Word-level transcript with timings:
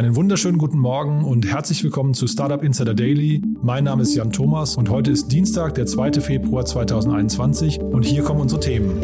Einen 0.00 0.16
wunderschönen 0.16 0.56
guten 0.56 0.78
Morgen 0.78 1.26
und 1.26 1.46
herzlich 1.46 1.84
willkommen 1.84 2.14
zu 2.14 2.26
Startup 2.26 2.64
Insider 2.64 2.94
Daily. 2.94 3.42
Mein 3.62 3.84
Name 3.84 4.00
ist 4.00 4.14
Jan 4.14 4.32
Thomas 4.32 4.78
und 4.78 4.88
heute 4.88 5.10
ist 5.10 5.28
Dienstag, 5.28 5.74
der 5.74 5.84
2. 5.84 6.22
Februar 6.22 6.64
2021 6.64 7.78
und 7.78 8.06
hier 8.06 8.22
kommen 8.22 8.40
unsere 8.40 8.62
Themen. 8.62 8.98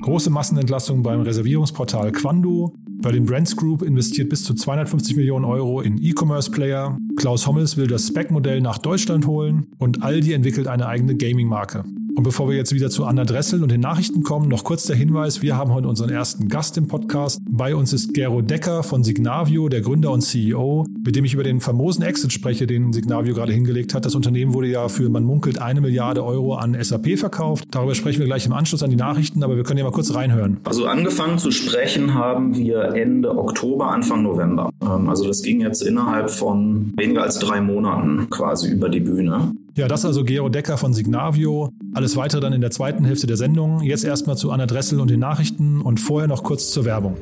Große 0.00 0.30
Massenentlassung 0.30 1.02
beim 1.02 1.20
Reservierungsportal 1.20 2.10
Quando. 2.12 2.72
Berlin 3.02 3.26
Brands 3.26 3.54
Group 3.54 3.82
investiert 3.82 4.30
bis 4.30 4.44
zu 4.44 4.54
250 4.54 5.14
Millionen 5.16 5.44
Euro 5.44 5.82
in 5.82 6.02
E-Commerce-Player. 6.02 6.96
Klaus 7.16 7.46
Hommels 7.46 7.76
will 7.76 7.88
das 7.88 8.08
Spec-Modell 8.08 8.62
nach 8.62 8.78
Deutschland 8.78 9.26
holen 9.26 9.66
und 9.76 10.02
Aldi 10.02 10.32
entwickelt 10.32 10.68
eine 10.68 10.86
eigene 10.86 11.16
Gaming-Marke. 11.16 11.84
Und 12.22 12.26
bevor 12.26 12.48
wir 12.48 12.54
jetzt 12.54 12.72
wieder 12.72 12.88
zu 12.88 13.04
Anna 13.04 13.24
Dressel 13.24 13.64
und 13.64 13.72
den 13.72 13.80
Nachrichten 13.80 14.22
kommen, 14.22 14.46
noch 14.46 14.62
kurz 14.62 14.84
der 14.84 14.94
Hinweis, 14.94 15.42
wir 15.42 15.56
haben 15.56 15.72
heute 15.72 15.88
unseren 15.88 16.08
ersten 16.08 16.48
Gast 16.48 16.78
im 16.78 16.86
Podcast. 16.86 17.40
Bei 17.50 17.74
uns 17.74 17.92
ist 17.92 18.14
Gero 18.14 18.42
Decker 18.42 18.84
von 18.84 19.02
Signavio, 19.02 19.68
der 19.68 19.80
Gründer 19.80 20.12
und 20.12 20.20
CEO, 20.20 20.86
mit 21.04 21.16
dem 21.16 21.24
ich 21.24 21.34
über 21.34 21.42
den 21.42 21.60
famosen 21.60 22.04
Exit 22.04 22.32
spreche, 22.32 22.68
den 22.68 22.92
Signavio 22.92 23.34
gerade 23.34 23.52
hingelegt 23.52 23.92
hat. 23.92 24.04
Das 24.04 24.14
Unternehmen 24.14 24.54
wurde 24.54 24.68
ja 24.68 24.86
für, 24.86 25.08
man 25.08 25.24
munkelt, 25.24 25.60
eine 25.60 25.80
Milliarde 25.80 26.24
Euro 26.24 26.54
an 26.54 26.80
SAP 26.80 27.18
verkauft. 27.18 27.64
Darüber 27.72 27.96
sprechen 27.96 28.20
wir 28.20 28.26
gleich 28.26 28.46
im 28.46 28.52
Anschluss 28.52 28.84
an 28.84 28.90
die 28.90 28.96
Nachrichten, 28.96 29.42
aber 29.42 29.56
wir 29.56 29.64
können 29.64 29.78
ja 29.78 29.84
mal 29.84 29.90
kurz 29.90 30.14
reinhören. 30.14 30.58
Also 30.62 30.86
angefangen 30.86 31.38
zu 31.38 31.50
sprechen 31.50 32.14
haben 32.14 32.56
wir 32.56 32.94
Ende 32.94 33.36
Oktober, 33.36 33.90
Anfang 33.90 34.22
November. 34.22 34.70
Ähm, 34.80 35.08
also 35.08 35.26
das 35.26 35.42
ging 35.42 35.60
jetzt 35.60 35.82
innerhalb 35.82 36.30
von 36.30 36.92
weniger 36.96 37.24
als 37.24 37.40
drei 37.40 37.60
Monaten 37.60 38.30
quasi 38.30 38.70
über 38.70 38.88
die 38.88 39.00
Bühne. 39.00 39.50
Ja, 39.74 39.88
das 39.88 40.04
also 40.04 40.22
Gero 40.22 40.50
Decker 40.50 40.76
von 40.76 40.92
Signavio. 40.92 41.72
Alles 41.94 42.14
weitere 42.16 42.42
dann 42.42 42.52
in 42.52 42.60
der 42.60 42.70
zweiten 42.70 43.06
Hälfte 43.06 43.26
der 43.26 43.38
Sendung. 43.38 43.82
Jetzt 43.82 44.04
erstmal 44.04 44.36
zu 44.36 44.50
Anna 44.50 44.66
Dressel 44.66 45.00
und 45.00 45.10
den 45.10 45.20
Nachrichten 45.20 45.80
und 45.80 45.98
vorher 45.98 46.28
noch 46.28 46.42
kurz 46.42 46.70
zur 46.70 46.84
Werbung. 46.84 47.16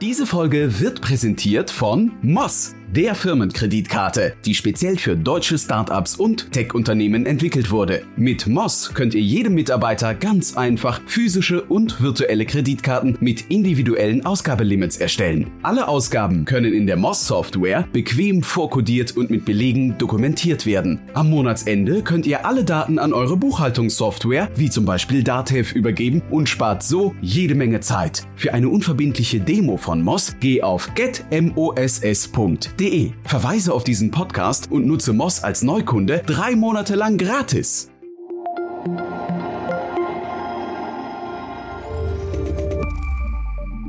Diese 0.00 0.26
Folge 0.26 0.80
wird 0.80 1.02
präsentiert 1.02 1.70
von 1.70 2.12
Moss 2.22 2.74
der 2.94 3.16
Firmenkreditkarte, 3.16 4.34
die 4.44 4.54
speziell 4.54 4.96
für 4.96 5.16
deutsche 5.16 5.58
Startups 5.58 6.14
und 6.14 6.52
Tech-Unternehmen 6.52 7.26
entwickelt 7.26 7.72
wurde. 7.72 8.02
Mit 8.16 8.46
Moss 8.46 8.92
könnt 8.94 9.14
ihr 9.14 9.20
jedem 9.20 9.54
Mitarbeiter 9.54 10.14
ganz 10.14 10.56
einfach 10.56 11.00
physische 11.06 11.62
und 11.62 12.00
virtuelle 12.00 12.46
Kreditkarten 12.46 13.18
mit 13.18 13.50
individuellen 13.50 14.24
Ausgabelimits 14.24 14.98
erstellen. 14.98 15.50
Alle 15.62 15.88
Ausgaben 15.88 16.44
können 16.44 16.72
in 16.72 16.86
der 16.86 16.96
Moss-Software 16.96 17.88
bequem 17.92 18.44
vorkodiert 18.44 19.16
und 19.16 19.28
mit 19.28 19.44
Belegen 19.44 19.98
dokumentiert 19.98 20.64
werden. 20.64 21.00
Am 21.14 21.30
Monatsende 21.30 22.02
könnt 22.02 22.26
ihr 22.26 22.46
alle 22.46 22.62
Daten 22.62 23.00
an 23.00 23.12
eure 23.12 23.36
Buchhaltungssoftware, 23.36 24.48
wie 24.54 24.70
zum 24.70 24.84
Beispiel 24.84 25.24
Datev, 25.24 25.74
übergeben 25.74 26.22
und 26.30 26.48
spart 26.48 26.84
so 26.84 27.16
jede 27.20 27.56
Menge 27.56 27.80
Zeit. 27.80 28.24
Für 28.36 28.54
eine 28.54 28.68
unverbindliche 28.68 29.40
Demo 29.40 29.78
von 29.78 30.00
Moss 30.00 30.36
geh 30.38 30.62
auf 30.62 30.94
getmoss.de 30.94 32.83
moss.de. 32.84 33.12
Verweise 33.24 33.72
auf 33.72 33.84
diesen 33.84 34.10
Podcast 34.10 34.70
und 34.70 34.86
nutze 34.86 35.12
Moss 35.12 35.42
als 35.42 35.62
Neukunde 35.62 36.22
drei 36.26 36.54
Monate 36.54 36.94
lang 36.94 37.16
gratis. 37.18 37.90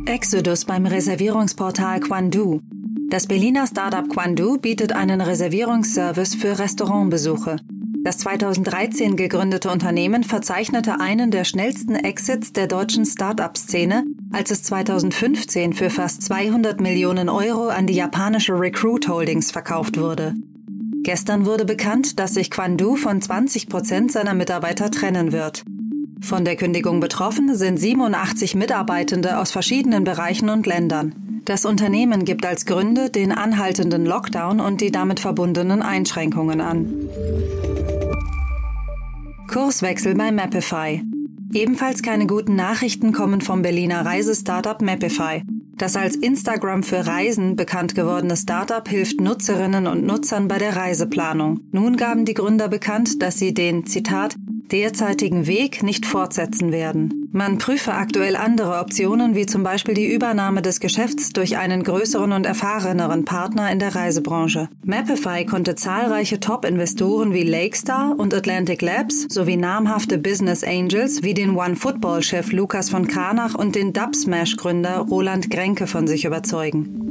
Exodus 0.06 0.66
beim 0.66 0.86
Reservierungsportal 0.86 2.00
Quandu. 2.00 2.62
Das 3.10 3.28
Berliner 3.28 3.68
Startup 3.68 4.08
Quandu 4.08 4.58
bietet 4.58 4.94
einen 4.94 5.22
Reservierungsservice 5.22 6.36
für 6.36 6.58
Restaurantbesuche. 6.58 7.58
Das 8.06 8.20
2013 8.20 9.16
gegründete 9.16 9.72
Unternehmen 9.72 10.24
verzeichnete 10.24 11.00
einen 11.00 11.32
der 11.32 11.44
schnellsten 11.44 11.96
Exits 11.96 12.54
der 12.54 12.68
deutschen 12.68 13.04
Start-up-Szene, 13.04 14.04
als 14.32 14.52
es 14.52 14.62
2015 14.62 15.74
für 15.74 15.90
fast 15.90 16.22
200 16.22 16.80
Millionen 16.80 17.30
Euro 17.30 17.70
an 17.70 17.88
die 17.88 17.96
japanische 17.96 18.54
Recruit 18.54 19.08
Holdings 19.08 19.50
verkauft 19.50 20.00
wurde. 20.00 20.36
Gestern 21.02 21.48
wurde 21.48 21.66
bekannt, 21.66 22.20
dass 22.20 22.36
sich 22.36 22.52
Quandu 22.52 22.96
von 22.96 23.24
20 23.24 23.70
Prozent 23.70 24.12
seiner 24.12 24.36
Mitarbeiter 24.36 24.92
trennen 24.92 25.32
wird. 25.32 25.64
Von 26.22 26.46
der 26.46 26.58
Kündigung 26.58 27.00
betroffen 27.00 27.56
sind 27.56 27.80
87 27.80 28.54
Mitarbeitende 28.54 29.40
aus 29.40 29.50
verschiedenen 29.50 30.04
Bereichen 30.04 30.50
und 30.50 30.68
Ländern. 30.68 31.42
Das 31.46 31.66
Unternehmen 31.66 32.24
gibt 32.24 32.46
als 32.46 32.68
Gründe 32.68 33.10
den 33.10 33.32
anhaltenden 33.32 34.06
Lockdown 34.06 34.60
und 34.60 34.82
die 34.82 34.92
damit 34.92 35.20
verbundenen 35.20 35.82
Einschränkungen 35.82 36.62
an. 36.62 36.86
Kurswechsel 39.48 40.16
bei 40.16 40.32
Mapify. 40.32 41.02
Ebenfalls 41.54 42.02
keine 42.02 42.28
guten 42.28 42.56
Nachrichten 42.56 43.14
kommen 43.14 43.42
vom 43.42 43.62
Berliner 43.62 44.06
Reisestartup 44.06 44.82
Mapify. 44.82 45.44
Das 45.78 45.96
als 45.96 46.16
Instagram 46.16 46.84
für 46.84 47.06
Reisen 47.06 47.56
bekannt 47.56 47.96
gewordene 47.96 48.38
Startup 48.38 48.88
hilft 48.88 49.22
Nutzerinnen 49.22 49.88
und 49.88 50.06
Nutzern 50.06 50.48
bei 50.48 50.58
der 50.58 50.76
Reiseplanung. 50.76 51.60
Nun 51.72 51.96
gaben 51.96 52.26
die 52.26 52.34
Gründer 52.34 52.68
bekannt, 52.68 53.22
dass 53.22 53.38
sie 53.38 53.54
den, 53.54 53.86
Zitat, 53.86 54.36
derzeitigen 54.72 55.48
Weg 55.48 55.84
nicht 55.84 56.06
fortsetzen 56.06 56.72
werden. 56.72 57.30
Man 57.32 57.58
prüfe 57.58 57.94
aktuell 57.94 58.36
andere 58.36 58.80
Optionen, 58.80 59.36
wie 59.36 59.46
zum 59.46 59.64
Beispiel 59.64 59.94
die 59.94 60.12
Übernahme 60.12 60.62
des 60.62 60.80
Geschäfts 60.80 61.30
durch 61.34 61.58
einen 61.58 61.84
größeren 61.84 62.32
und 62.32 62.46
erfahreneren 62.46 63.26
Partner 63.26 63.72
in 63.72 63.80
der 63.80 63.96
Reisebranche. 63.96 64.70
Mapify 64.84 65.46
konnte 65.46 65.76
zahlreiche 65.76 66.40
Top-Investoren 66.40 67.34
wie 67.34 67.44
Lakestar 67.44 68.16
und 68.18 68.34
Atlantic 68.34 68.82
Labs 68.82 69.28
sowie 69.30 69.58
namhafte 69.58 70.18
Business 70.18 70.64
Angels 70.64 71.24
wie 71.24 71.34
den 71.34 71.56
One-Football-Chef 71.56 72.52
Lukas 72.52 72.90
von 72.90 73.08
Kranach 73.08 73.56
und 73.56 73.76
den 73.76 73.94
Dubsmash-Gründer 73.94 75.00
Roland 75.00 75.50
Grenke 75.50 75.88
von 75.88 76.08
sich 76.08 76.26
überzeugen. 76.26 77.02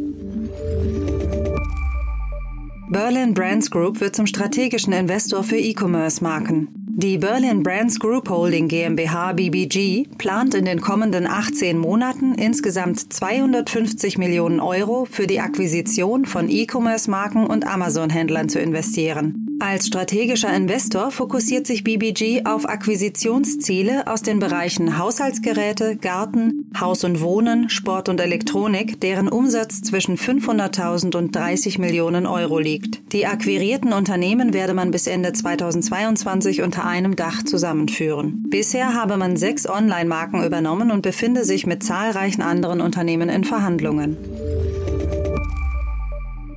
Berlin 2.89 3.35
Brands 3.35 3.71
Group 3.71 4.01
wird 4.01 4.15
zum 4.15 4.27
strategischen 4.27 4.93
Investor 4.93 5.43
für 5.43 5.57
E-Commerce-Marken. 5.57 6.84
Die 6.97 7.19
Berlin 7.19 7.65
Brands 7.65 7.99
Group 7.99 8.31
Holding 8.31 8.69
GmbH 8.69 9.33
BBG 9.33 10.07
plant 10.17 10.55
in 10.55 10.65
den 10.65 10.81
kommenden 10.81 11.27
18 11.27 11.77
Monaten 11.77 12.37
insgesamt 12.37 13.13
250 13.13 14.17
Millionen 14.17 14.61
Euro 14.61 15.05
für 15.05 15.27
die 15.27 15.41
Akquisition 15.41 16.25
von 16.25 16.49
E-Commerce-Marken 16.49 17.49
und 17.49 17.67
Amazon-Händlern 17.67 18.49
zu 18.49 18.61
investieren. 18.61 19.44
Als 19.61 19.87
strategischer 19.87 20.55
Investor 20.55 21.11
fokussiert 21.11 21.67
sich 21.67 21.85
BBG 21.85 22.45
auf 22.45 22.69
Akquisitionsziele 22.69 24.07
aus 24.07 24.23
den 24.23 24.39
Bereichen 24.39 24.99
Haushaltsgeräte, 24.99 25.97
Garten, 25.97 26.71
Haus 26.79 27.05
und 27.05 27.21
Wohnen, 27.21 27.71
Sport 27.71 28.09
und 28.09 28.21
Elektronik, 28.21 29.01
deren 29.01 29.29
Umsatz 29.29 29.81
zwischen 29.83 30.19
500.000 30.19 31.17
und 31.17 31.35
30 31.35 31.79
Millionen 31.79 32.27
Euro 32.27 32.59
liegt. 32.59 33.13
Die 33.13 33.27
akquirierten 33.27 33.93
Unternehmen 33.93 34.53
werde 34.53 34.75
man 34.75 34.91
bis 34.91 35.07
Ende 35.07 35.33
2022 35.33 36.63
unter 36.63 36.85
einem 36.85 37.15
Dach 37.15 37.45
zusammenführen. 37.45 38.45
Bisher 38.49 38.95
habe 38.95 39.17
man 39.17 39.37
sechs 39.37 39.69
Online-Marken 39.69 40.45
übernommen 40.45 40.91
und 40.91 41.03
befinde 41.03 41.45
sich 41.45 41.67
mit 41.67 41.83
zahlreichen 41.83 42.43
anderen 42.43 42.81
Unternehmen 42.81 43.29
in 43.29 43.45
Verhandlungen. 43.45 44.17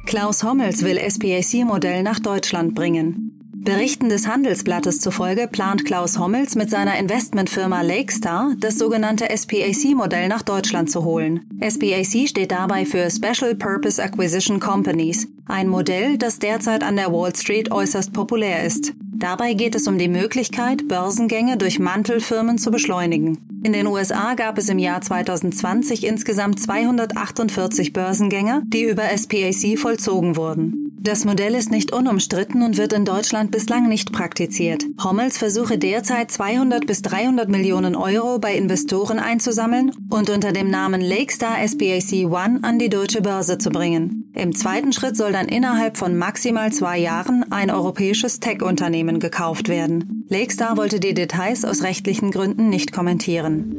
Klaus 0.08 0.42
Hommels 0.42 0.84
will 0.84 0.98
SPAC-Modell 0.98 2.02
nach 2.02 2.20
Deutschland 2.20 2.74
bringen. 2.74 3.34
Berichten 3.54 4.08
des 4.08 4.26
Handelsblattes 4.26 5.02
zufolge 5.02 5.50
plant 5.50 5.84
Klaus 5.84 6.18
Hommels 6.18 6.56
mit 6.56 6.70
seiner 6.70 6.98
Investmentfirma 6.98 7.82
Lakestar 7.82 8.54
das 8.58 8.78
sogenannte 8.78 9.26
SPAC-Modell 9.26 10.30
nach 10.30 10.44
Deutschland 10.44 10.90
zu 10.90 11.04
holen. 11.04 11.42
SPAC 11.62 12.30
steht 12.30 12.54
dabei 12.54 12.86
für 12.86 13.10
Special 13.12 13.54
Purpose 13.56 14.02
Acquisition 14.02 14.62
Companies, 14.62 15.28
ein 15.46 15.68
Modell, 15.68 16.18
das 16.18 16.40
derzeit 16.40 16.84
an 16.84 16.96
der 16.96 17.12
Wall 17.12 17.36
Street 17.36 17.70
äußerst 17.70 18.14
populär 18.14 18.64
ist. 18.64 18.94
Dabei 19.20 19.54
geht 19.54 19.74
es 19.74 19.88
um 19.88 19.98
die 19.98 20.10
Möglichkeit, 20.10 20.88
Börsengänge 20.88 21.58
durch 21.58 21.80
Mantelfirmen 21.80 22.60
zu 22.60 22.70
beschleunigen. 22.70 23.40
In 23.64 23.74
den 23.74 23.88
USA 23.88 24.36
gab 24.36 24.60
es 24.60 24.70
im 24.70 24.78
Jahr 24.78 25.02
2020 25.02 26.06
insgesamt 26.06 26.60
248 26.60 27.94
Börsengänge, 27.94 28.62
die 28.68 28.84
über 28.84 29.06
SPAC 29.06 29.80
vollzogen 29.80 30.36
wurden. 30.36 30.87
Das 31.00 31.26
Modell 31.26 31.54
ist 31.54 31.70
nicht 31.70 31.94
unumstritten 31.94 32.64
und 32.64 32.78
wird 32.78 32.92
in 32.92 33.06
Deutschland 33.06 33.52
bislang 33.52 33.88
nicht 33.88 34.12
praktiziert. 34.12 34.84
Hommels 35.02 35.38
versuche 35.38 35.78
derzeit 35.78 36.32
200 36.32 36.88
bis 36.88 37.04
300 37.04 37.48
Millionen 37.50 37.96
Euro 37.96 38.40
bei 38.40 38.56
Investoren 38.56 39.20
einzusammeln 39.20 39.92
und 40.10 40.32
unter 40.32 40.52
dem 40.52 40.72
Namen 40.72 41.00
Lakestar 41.00 41.66
SPAC 41.66 42.26
One 42.26 42.60
an 42.64 42.80
die 42.80 42.90
deutsche 42.90 43.22
Börse 43.22 43.60
zu 43.60 43.70
bringen. 43.70 44.32
Im 44.34 44.56
zweiten 44.56 44.92
Schritt 44.92 45.16
soll 45.16 45.32
dann 45.32 45.48
innerhalb 45.48 45.98
von 45.98 46.18
maximal 46.18 46.74
zwei 46.74 46.98
Jahren 46.98 47.46
ein 47.52 47.70
europäisches 47.70 48.40
Tech-Unternehmen 48.40 49.20
gekauft 49.20 49.70
werden. 49.70 50.26
Lakestar 50.30 50.78
wollte 50.78 51.00
die 51.00 51.14
Details 51.14 51.64
aus 51.64 51.84
rechtlichen 51.84 52.32
Gründen 52.32 52.70
nicht 52.70 52.92
kommentieren. 52.92 53.76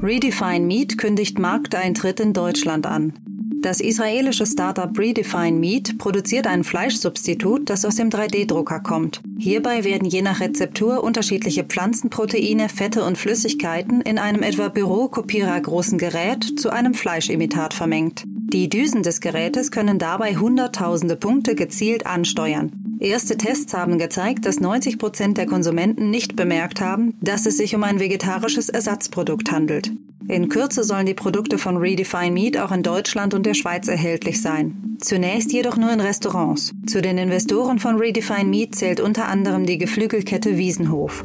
Redefine 0.00 0.64
Meat 0.64 0.96
kündigt 0.96 1.38
Markteintritt 1.40 2.20
in 2.20 2.32
Deutschland 2.32 2.86
an. 2.86 3.14
Das 3.62 3.80
israelische 3.80 4.46
Startup 4.46 4.90
Redefine 4.98 5.58
Meat 5.58 5.98
produziert 5.98 6.46
ein 6.46 6.64
Fleischsubstitut, 6.64 7.68
das 7.68 7.84
aus 7.84 7.96
dem 7.96 8.08
3D-Drucker 8.08 8.80
kommt. 8.80 9.20
Hierbei 9.38 9.84
werden 9.84 10.08
je 10.08 10.22
nach 10.22 10.40
Rezeptur 10.40 11.04
unterschiedliche 11.04 11.64
Pflanzenproteine, 11.64 12.70
Fette 12.70 13.04
und 13.04 13.18
Flüssigkeiten 13.18 14.00
in 14.00 14.18
einem 14.18 14.42
etwa 14.42 14.68
Bürokopierer 14.68 15.60
großen 15.60 15.98
Gerät 15.98 16.58
zu 16.58 16.70
einem 16.70 16.94
Fleischimitat 16.94 17.74
vermengt. 17.74 18.24
Die 18.26 18.70
Düsen 18.70 19.02
des 19.02 19.20
Gerätes 19.20 19.70
können 19.70 19.98
dabei 19.98 20.36
hunderttausende 20.36 21.16
Punkte 21.16 21.54
gezielt 21.54 22.06
ansteuern. 22.06 22.72
Erste 22.98 23.36
Tests 23.36 23.74
haben 23.74 23.98
gezeigt, 23.98 24.46
dass 24.46 24.60
90 24.60 24.98
Prozent 24.98 25.36
der 25.36 25.46
Konsumenten 25.46 26.08
nicht 26.08 26.34
bemerkt 26.34 26.80
haben, 26.80 27.14
dass 27.20 27.44
es 27.44 27.58
sich 27.58 27.74
um 27.74 27.84
ein 27.84 28.00
vegetarisches 28.00 28.70
Ersatzprodukt 28.70 29.52
handelt. 29.52 29.92
In 30.30 30.48
Kürze 30.48 30.84
sollen 30.84 31.06
die 31.06 31.14
Produkte 31.14 31.58
von 31.58 31.76
Redefine 31.76 32.30
Meat 32.30 32.56
auch 32.56 32.70
in 32.70 32.84
Deutschland 32.84 33.34
und 33.34 33.46
der 33.46 33.54
Schweiz 33.54 33.88
erhältlich 33.88 34.40
sein. 34.40 34.96
Zunächst 35.00 35.52
jedoch 35.52 35.76
nur 35.76 35.92
in 35.92 35.98
Restaurants. 35.98 36.72
Zu 36.86 37.02
den 37.02 37.18
Investoren 37.18 37.80
von 37.80 37.96
Redefine 37.96 38.44
Meat 38.44 38.76
zählt 38.76 39.00
unter 39.00 39.26
anderem 39.26 39.66
die 39.66 39.76
Geflügelkette 39.76 40.56
Wiesenhof. 40.56 41.24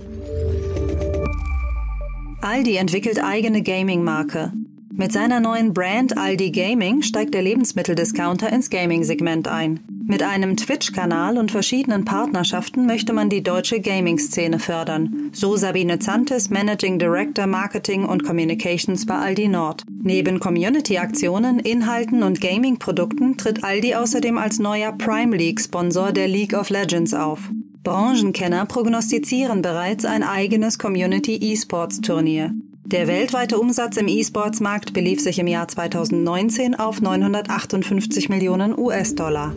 Aldi 2.42 2.78
entwickelt 2.78 3.24
eigene 3.24 3.62
Gaming-Marke. 3.62 4.54
Mit 4.98 5.12
seiner 5.12 5.42
neuen 5.42 5.74
Brand 5.74 6.18
Aldi 6.18 6.52
Gaming 6.52 7.02
steigt 7.02 7.34
der 7.34 7.42
Lebensmitteldiscounter 7.42 8.50
ins 8.52 8.70
Gaming-Segment 8.70 9.50
ein. 9.50 9.82
Mit 10.08 10.24
einem 10.24 10.56
Twitch-Kanal 10.56 11.38
und 11.38 11.52
verschiedenen 11.52 12.06
Partnerschaften 12.06 12.86
möchte 12.86 13.12
man 13.12 13.30
die 13.30 13.44
deutsche 13.44 13.82
Gaming-Szene 13.82 14.58
fördern. 14.58 15.32
So 15.34 15.58
Sabine 15.58 16.00
Zantes, 16.00 16.50
Managing 16.50 16.98
Director 16.98 17.46
Marketing 17.46 18.06
und 18.06 18.24
Communications 18.24 19.06
bei 19.06 19.16
Aldi 19.16 19.50
Nord. 19.50 19.84
Neben 20.02 20.40
Community-Aktionen, 20.40 21.60
Inhalten 21.60 22.24
und 22.24 22.40
Gaming-Produkten 22.40 23.36
tritt 23.36 23.66
Aldi 23.66 23.96
außerdem 23.96 24.38
als 24.38 24.60
neuer 24.60 24.94
Prime 24.94 25.36
League-Sponsor 25.36 26.14
der 26.14 26.30
League 26.30 26.54
of 26.54 26.70
Legends 26.70 27.14
auf. 27.14 27.50
Branchenkenner 27.84 28.66
prognostizieren 28.66 29.62
bereits 29.62 30.06
ein 30.06 30.24
eigenes 30.24 30.80
Community-E-Sports-Turnier. 30.80 32.54
Der 32.86 33.08
weltweite 33.08 33.58
Umsatz 33.58 33.98
im 33.98 34.08
E-Sports-Markt 34.08 34.94
belief 34.94 35.20
sich 35.20 35.40
im 35.40 35.48
Jahr 35.48 35.68
2019 35.68 36.76
auf 36.76 37.02
958 37.02 38.30
Millionen 38.30 38.78
US-Dollar. 38.78 39.56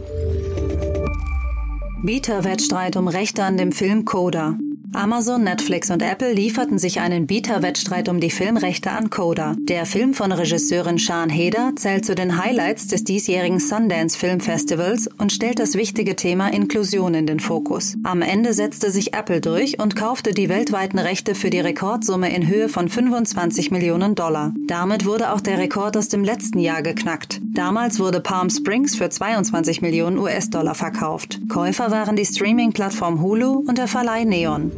Bieterwettstreit 2.03 2.97
um 2.97 3.07
Rechte 3.07 3.45
an 3.45 3.59
dem 3.59 3.71
Film 3.73 4.07
Coda. 4.07 4.57
Amazon, 4.95 5.45
Netflix 5.45 5.91
und 5.91 6.03
Apple 6.03 6.33
lieferten 6.33 6.79
sich 6.79 7.01
einen 7.01 7.27
Bieterwettstreit 7.27 8.09
um 8.09 8.21
die 8.21 8.31
Filmrechte 8.31 8.91
an 8.91 9.11
Coda. 9.11 9.55
Der 9.61 9.87
Film 9.87 10.15
von 10.15 10.33
Regisseurin 10.33 10.99
Shan 10.99 11.29
Heder 11.29 11.73
zählt 11.77 12.07
zu 12.07 12.15
den 12.15 12.43
Highlights 12.43 12.89
des 12.89 13.05
diesjährigen 13.05 13.61
Sundance 13.61 14.19
Film 14.19 14.41
Festivals 14.41 15.09
und 15.19 15.31
stellt 15.31 15.59
das 15.59 15.75
wichtige 15.75 16.17
Thema 16.17 16.49
Inklusion 16.53 17.15
in 17.15 17.27
den 17.27 17.39
Fokus. 17.39 17.97
Am 18.03 18.23
Ende 18.23 18.55
setzte 18.55 18.91
sich 18.91 19.15
Apple 19.15 19.41
durch 19.41 19.79
und 19.79 19.95
kaufte 19.95 20.33
die 20.33 20.49
weltweiten 20.49 20.99
Rechte 20.99 21.35
für 21.35 21.51
die 21.51 21.61
Rekordsumme 21.61 22.35
in 22.35 22.49
Höhe 22.49 22.69
von 22.69 22.89
25 22.89 23.71
Millionen 23.71 24.15
Dollar. 24.15 24.53
Damit 24.67 25.05
wurde 25.05 25.33
auch 25.33 25.41
der 25.41 25.59
Rekord 25.59 25.97
aus 25.97 26.09
dem 26.09 26.25
letzten 26.25 26.59
Jahr 26.59 26.83
geknackt. 26.83 27.41
Damals 27.43 28.01
wurde 28.01 28.21
Palm 28.21 28.51
Springs 28.51 28.97
für 28.97 29.11
22 29.11 29.83
Millionen 29.83 30.19
US-Dollar 30.19 30.75
verkauft. 30.75 31.41
Käufer 31.49 31.91
waren 31.91 32.17
die 32.17 32.25
Streaming-Plattform 32.25 33.21
Hulu 33.21 33.65
und 33.67 33.79
der 33.79 33.89
Verleih 33.89 34.25
Neon. 34.25 34.73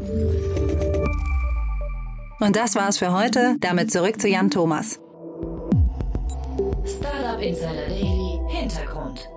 Und 2.40 2.56
das 2.56 2.74
war's 2.74 2.98
für 2.98 3.12
heute. 3.12 3.56
Damit 3.60 3.92
zurück 3.92 4.20
zu 4.20 4.28
Jan 4.28 4.50
Thomas. 4.50 4.98
Startup 6.84 7.40
Insider 7.40 7.88
Daily 7.88 8.38
Hintergrund. 8.48 9.28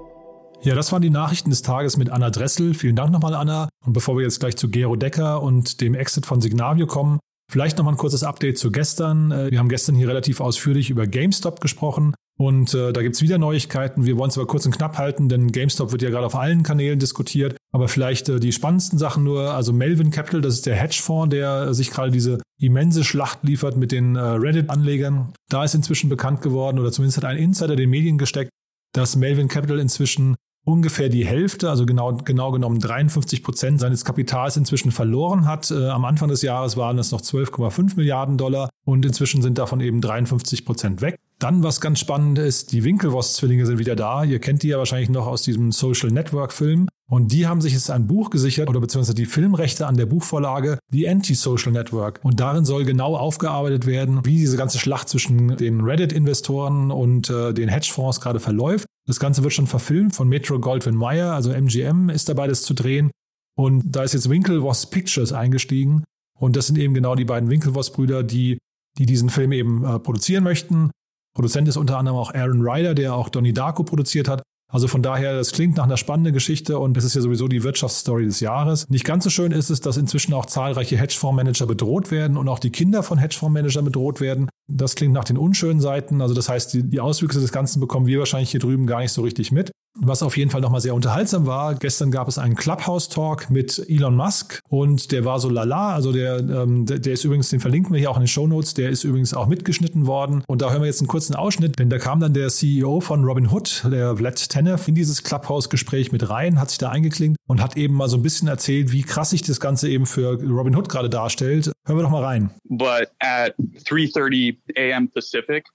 Ja, 0.61 0.75
das 0.75 0.91
waren 0.93 1.01
die 1.01 1.09
Nachrichten 1.09 1.49
des 1.49 1.61
Tages 1.61 1.97
mit 1.97 2.09
Anna 2.09 2.29
Dressel. 2.29 2.73
Vielen 2.73 2.95
Dank 2.95 3.11
nochmal, 3.11 3.35
Anna. 3.35 3.67
Und 3.85 3.91
bevor 3.91 4.15
wir 4.15 4.23
jetzt 4.23 4.39
gleich 4.39 4.55
zu 4.55 4.69
Gero 4.69 4.95
Decker 4.95 5.41
und 5.41 5.81
dem 5.81 5.93
Exit 5.93 6.25
von 6.25 6.39
Signavio 6.39 6.87
kommen, 6.87 7.19
vielleicht 7.51 7.77
nochmal 7.77 7.95
ein 7.95 7.97
kurzes 7.97 8.23
Update 8.23 8.57
zu 8.57 8.71
gestern. 8.71 9.31
Äh, 9.31 9.51
wir 9.51 9.59
haben 9.59 9.69
gestern 9.69 9.95
hier 9.95 10.07
relativ 10.07 10.39
ausführlich 10.39 10.89
über 10.89 11.05
GameStop 11.05 11.59
gesprochen. 11.59 12.15
Und 12.39 12.73
äh, 12.73 12.93
da 12.93 13.01
gibt's 13.01 13.21
wieder 13.21 13.37
Neuigkeiten. 13.37 14.05
Wir 14.05 14.17
wollen 14.17 14.29
es 14.29 14.37
aber 14.37 14.47
kurz 14.47 14.65
und 14.65 14.75
knapp 14.75 14.97
halten, 14.97 15.27
denn 15.27 15.51
GameStop 15.51 15.91
wird 15.91 16.01
ja 16.01 16.09
gerade 16.09 16.25
auf 16.25 16.35
allen 16.35 16.63
Kanälen 16.63 16.97
diskutiert. 16.97 17.57
Aber 17.73 17.87
vielleicht 17.87 18.29
äh, 18.29 18.39
die 18.39 18.51
spannendsten 18.51 18.99
Sachen 18.99 19.23
nur. 19.23 19.51
Also 19.55 19.73
Melvin 19.73 20.11
Capital, 20.11 20.41
das 20.41 20.53
ist 20.53 20.65
der 20.65 20.75
Hedgefonds, 20.75 21.31
der 21.31 21.63
äh, 21.63 21.73
sich 21.73 21.89
gerade 21.89 22.11
diese 22.11 22.39
immense 22.61 23.03
Schlacht 23.03 23.43
liefert 23.43 23.75
mit 23.75 23.91
den 23.91 24.15
äh, 24.15 24.21
Reddit-Anlegern. 24.21 25.33
Da 25.49 25.63
ist 25.63 25.73
inzwischen 25.73 26.09
bekannt 26.09 26.41
geworden, 26.41 26.79
oder 26.79 26.91
zumindest 26.91 27.17
hat 27.17 27.25
ein 27.25 27.37
Insider 27.37 27.75
den 27.75 27.89
Medien 27.89 28.17
gesteckt, 28.17 28.51
dass 28.93 29.15
Melvin 29.15 29.47
Capital 29.47 29.79
inzwischen 29.79 30.35
ungefähr 30.65 31.09
die 31.09 31.25
Hälfte, 31.25 31.69
also 31.69 31.85
genau, 31.85 32.13
genau 32.13 32.51
genommen 32.51 32.79
53 32.79 33.43
Prozent 33.43 33.79
seines 33.79 34.05
Kapitals 34.05 34.55
inzwischen 34.55 34.91
verloren 34.91 35.45
hat. 35.45 35.71
Äh, 35.71 35.87
am 35.87 36.05
Anfang 36.05 36.29
des 36.29 36.41
Jahres 36.41 36.77
waren 36.77 36.97
es 36.99 37.11
noch 37.11 37.21
12,5 37.21 37.97
Milliarden 37.97 38.37
Dollar 38.37 38.69
und 38.85 39.05
inzwischen 39.05 39.41
sind 39.41 39.57
davon 39.57 39.81
eben 39.81 39.99
53 39.99 40.63
Prozent 40.63 41.01
weg. 41.01 41.17
Dann, 41.39 41.63
was 41.63 41.81
ganz 41.81 41.99
spannend 41.99 42.39
ist, 42.39 42.71
die 42.71 42.85
Winklevoss-Zwillinge 42.85 43.65
sind 43.65 43.79
wieder 43.79 43.95
da. 43.97 44.23
Ihr 44.23 44.39
kennt 44.39 44.63
die 44.63 44.69
ja 44.69 44.77
wahrscheinlich 44.77 45.09
noch 45.09 45.27
aus 45.27 45.41
diesem 45.41 45.73
Social 45.73 46.11
Network-Film. 46.11 46.87
Und 47.13 47.31
die 47.31 47.45
haben 47.45 47.61
sich 47.61 47.73
jetzt 47.73 47.91
ein 47.91 48.07
Buch 48.07 48.31
gesichert 48.31 48.69
oder 48.69 48.79
beziehungsweise 48.79 49.13
die 49.13 49.27
Filmrechte 49.27 49.85
an 49.85 49.97
der 49.97 50.07
Buchvorlage 50.07 50.79
The 50.91 51.07
Anti-Social 51.07 51.71
Network. 51.71 52.19
Und 52.23 52.39
darin 52.39 52.65
soll 52.65 52.85
genau 52.85 53.15
aufgearbeitet 53.15 53.85
werden, 53.85 54.25
wie 54.25 54.37
diese 54.37 54.57
ganze 54.57 54.79
Schlacht 54.79 55.09
zwischen 55.09 55.55
den 55.57 55.81
Reddit-Investoren 55.81 56.89
und 56.89 57.29
äh, 57.29 57.53
den 57.53 57.69
Hedgefonds 57.69 58.19
gerade 58.19 58.39
verläuft. 58.39 58.87
Das 59.07 59.19
Ganze 59.19 59.43
wird 59.43 59.53
schon 59.53 59.67
verfilmt 59.67 60.15
von 60.15 60.27
Metro 60.27 60.59
Goldwyn 60.59 60.95
Mayer, 60.95 61.33
also 61.33 61.51
MGM 61.51 62.09
ist 62.09 62.29
dabei, 62.29 62.47
das 62.47 62.63
zu 62.63 62.73
drehen. 62.73 63.11
Und 63.55 63.95
da 63.95 64.01
ist 64.01 64.15
jetzt 64.15 64.31
Winklevoss 64.31 64.87
Pictures 64.89 65.33
eingestiegen. 65.33 66.03
Und 66.39 66.55
das 66.55 66.65
sind 66.65 66.79
eben 66.79 66.95
genau 66.95 67.13
die 67.13 67.25
beiden 67.25 67.47
Winklevoss-Brüder, 67.51 68.23
die, 68.23 68.57
die 68.97 69.05
diesen 69.05 69.29
Film 69.29 69.51
eben 69.51 69.85
äh, 69.85 69.99
produzieren 69.99 70.43
möchten. 70.43 70.89
Produzent 71.35 71.67
ist 71.67 71.77
unter 71.77 71.99
anderem 71.99 72.17
auch 72.17 72.33
Aaron 72.33 72.67
Ryder, 72.67 72.95
der 72.95 73.13
auch 73.13 73.29
Donnie 73.29 73.53
Darko 73.53 73.83
produziert 73.83 74.27
hat. 74.27 74.41
Also 74.73 74.87
von 74.87 75.03
daher, 75.03 75.35
das 75.35 75.51
klingt 75.51 75.77
nach 75.77 75.83
einer 75.83 75.97
spannenden 75.97 76.33
Geschichte 76.33 76.79
und 76.79 76.97
es 76.97 77.03
ist 77.03 77.13
ja 77.13 77.21
sowieso 77.21 77.47
die 77.47 77.61
Wirtschaftsstory 77.61 78.25
des 78.25 78.39
Jahres. 78.39 78.89
Nicht 78.89 79.05
ganz 79.05 79.23
so 79.23 79.29
schön 79.29 79.51
ist 79.51 79.69
es, 79.69 79.81
dass 79.81 79.97
inzwischen 79.97 80.33
auch 80.33 80.47
zahlreiche 80.47 80.97
Hedgefondsmanager 80.97 81.67
bedroht 81.67 82.09
werden 82.09 82.37
und 82.37 82.49
auch 82.49 82.57
die 82.57 82.71
Kinder 82.71 83.03
von 83.03 83.19
Hedgefondsmanagern 83.19 83.85
bedroht 83.85 84.19
werden. 84.19 84.49
Das 84.67 84.95
klingt 84.95 85.13
nach 85.13 85.25
den 85.25 85.37
unschönen 85.37 85.79
Seiten. 85.79 86.23
Also 86.23 86.33
das 86.33 86.49
heißt, 86.49 86.73
die, 86.73 86.89
die 86.89 86.99
Auswüchse 86.99 87.39
des 87.39 87.51
Ganzen 87.51 87.81
bekommen 87.81 88.07
wir 88.07 88.17
wahrscheinlich 88.17 88.49
hier 88.49 88.59
drüben 88.59 88.87
gar 88.87 89.01
nicht 89.01 89.11
so 89.11 89.21
richtig 89.21 89.51
mit. 89.51 89.71
Was 89.99 90.23
auf 90.23 90.37
jeden 90.37 90.49
Fall 90.49 90.61
nochmal 90.61 90.81
sehr 90.81 90.95
unterhaltsam 90.95 91.45
war, 91.45 91.75
gestern 91.75 92.09
gab 92.09 92.27
es 92.27 92.39
einen 92.39 92.55
Clubhouse-Talk 92.55 93.51
mit 93.51 93.77
Elon 93.87 94.15
Musk 94.15 94.59
und 94.67 95.11
der 95.11 95.23
war 95.23 95.39
so 95.39 95.49
lala, 95.49 95.93
also 95.93 96.11
der, 96.11 96.39
ähm, 96.39 96.87
der 96.87 97.13
ist 97.13 97.23
übrigens, 97.23 97.51
den 97.51 97.59
verlinken 97.59 97.93
wir 97.93 97.99
hier 97.99 98.09
auch 98.09 98.17
in 98.17 98.23
den 98.23 98.27
Show 98.27 98.47
Notes, 98.47 98.73
der 98.73 98.89
ist 98.89 99.03
übrigens 99.03 99.35
auch 99.35 99.45
mitgeschnitten 99.45 100.07
worden 100.07 100.43
und 100.47 100.63
da 100.63 100.71
hören 100.71 100.81
wir 100.81 100.87
jetzt 100.87 101.01
einen 101.01 101.07
kurzen 101.07 101.35
Ausschnitt, 101.35 101.77
denn 101.77 101.91
da 101.91 101.99
kam 101.99 102.19
dann 102.19 102.33
der 102.33 102.49
CEO 102.49 103.01
von 103.01 103.23
Robinhood, 103.23 103.83
der 103.91 104.17
Vlad 104.17 104.49
Tenev, 104.49 104.87
in 104.87 104.95
dieses 104.95 105.23
Clubhouse-Gespräch 105.23 106.11
mit 106.11 106.27
rein, 106.27 106.59
hat 106.59 106.69
sich 106.69 106.79
da 106.79 106.89
eingeklinkt 106.89 107.37
und 107.47 107.61
hat 107.61 107.77
eben 107.77 107.93
mal 107.93 108.09
so 108.09 108.17
ein 108.17 108.23
bisschen 108.23 108.47
erzählt, 108.47 108.91
wie 108.91 109.03
krass 109.03 109.29
sich 109.29 109.43
das 109.43 109.59
Ganze 109.59 109.89
eben 109.89 110.07
für 110.07 110.41
Robinhood 110.41 110.89
gerade 110.89 111.09
darstellt. 111.09 111.71
Hören 111.85 111.99
wir 111.99 112.03
doch 112.03 112.09
mal 112.09 112.23
rein. 112.23 112.49
But 112.63 113.11
at 113.19 113.55
3.30 113.59 114.57
a.m. 114.75 115.07
Pacific, 115.11 115.65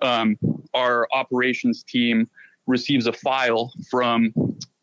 um, 0.00 0.36
our 0.76 1.08
operations 1.10 1.84
team 1.84 2.28
receives 2.68 3.06
a 3.06 3.12
file 3.12 3.72
from 3.90 4.32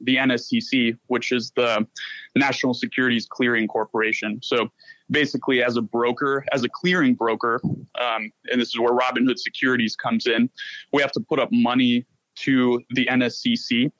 the 0.01 0.17
NSCC, 0.17 0.97
which 1.07 1.31
is 1.31 1.51
the 1.55 1.87
National 2.35 2.73
Securities 2.73 3.25
Clearing 3.29 3.67
Corporation. 3.67 4.39
So 4.43 4.69
basically, 5.09 5.63
as 5.63 5.77
a 5.77 5.81
broker, 5.81 6.45
as 6.51 6.63
a 6.63 6.69
clearing 6.69 7.13
broker, 7.13 7.61
um, 7.63 8.31
and 8.51 8.59
this 8.59 8.69
is 8.69 8.79
where 8.79 8.91
Robinhood 8.91 9.37
Securities 9.37 9.95
comes 9.95 10.27
in, 10.27 10.49
we 10.91 11.01
have 11.01 11.11
to 11.13 11.21
put 11.21 11.39
up 11.39 11.49
money 11.51 12.05
to 12.35 12.81
the 12.91 13.05
NSCC 13.05 13.91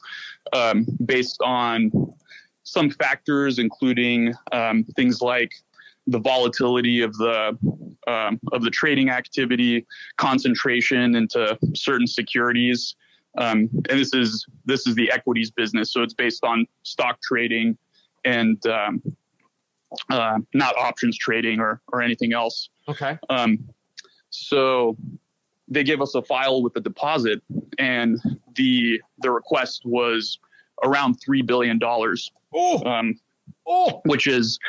um, 0.54 0.86
based 1.06 1.42
on 1.42 1.92
some 2.63 2.89
factors, 2.89 3.60
including 3.60 4.34
um, 4.51 4.84
things 4.96 5.22
like 5.22 5.51
the 6.08 6.20
volatility 6.20 7.01
of 7.01 7.15
the 7.18 7.58
um, 8.08 8.39
of 8.51 8.62
the 8.62 8.70
trading 8.70 9.10
activity, 9.10 9.86
concentration 10.18 11.15
into 11.15 11.58
certain 11.74 12.06
securities, 12.06 12.96
um, 13.38 13.70
and 13.89 14.00
this 14.00 14.13
is 14.13 14.46
this 14.65 14.88
is 14.88 14.96
the 14.96 15.12
equities 15.12 15.51
business, 15.51 15.92
so 15.92 16.01
it's 16.01 16.13
based 16.13 16.44
on 16.44 16.65
stock 16.84 17.22
trading 17.22 17.77
and 18.24 18.65
um, 18.68 19.01
uh, 20.10 20.39
not 20.54 20.75
options 20.77 21.18
trading 21.18 21.60
or 21.60 21.82
or 21.92 22.01
anything 22.01 22.34
else. 22.34 22.70
Okay. 22.88 23.18
Um, 23.30 23.70
so 24.30 24.98
they 25.68 25.84
gave 25.84 26.01
us 26.01 26.15
a 26.15 26.22
file 26.22 26.62
with 26.62 26.74
the 26.74 26.82
deposit, 26.82 27.42
and 27.80 28.20
the 28.56 29.01
the 29.20 29.32
request 29.32 29.82
was 29.86 30.39
around 30.84 31.15
three 31.15 31.42
billion 31.42 31.80
dollars. 31.80 32.32
Oh. 32.54 32.84
Um, 32.86 33.20
oh. 33.68 34.01
Which 34.06 34.27
is, 34.27 34.60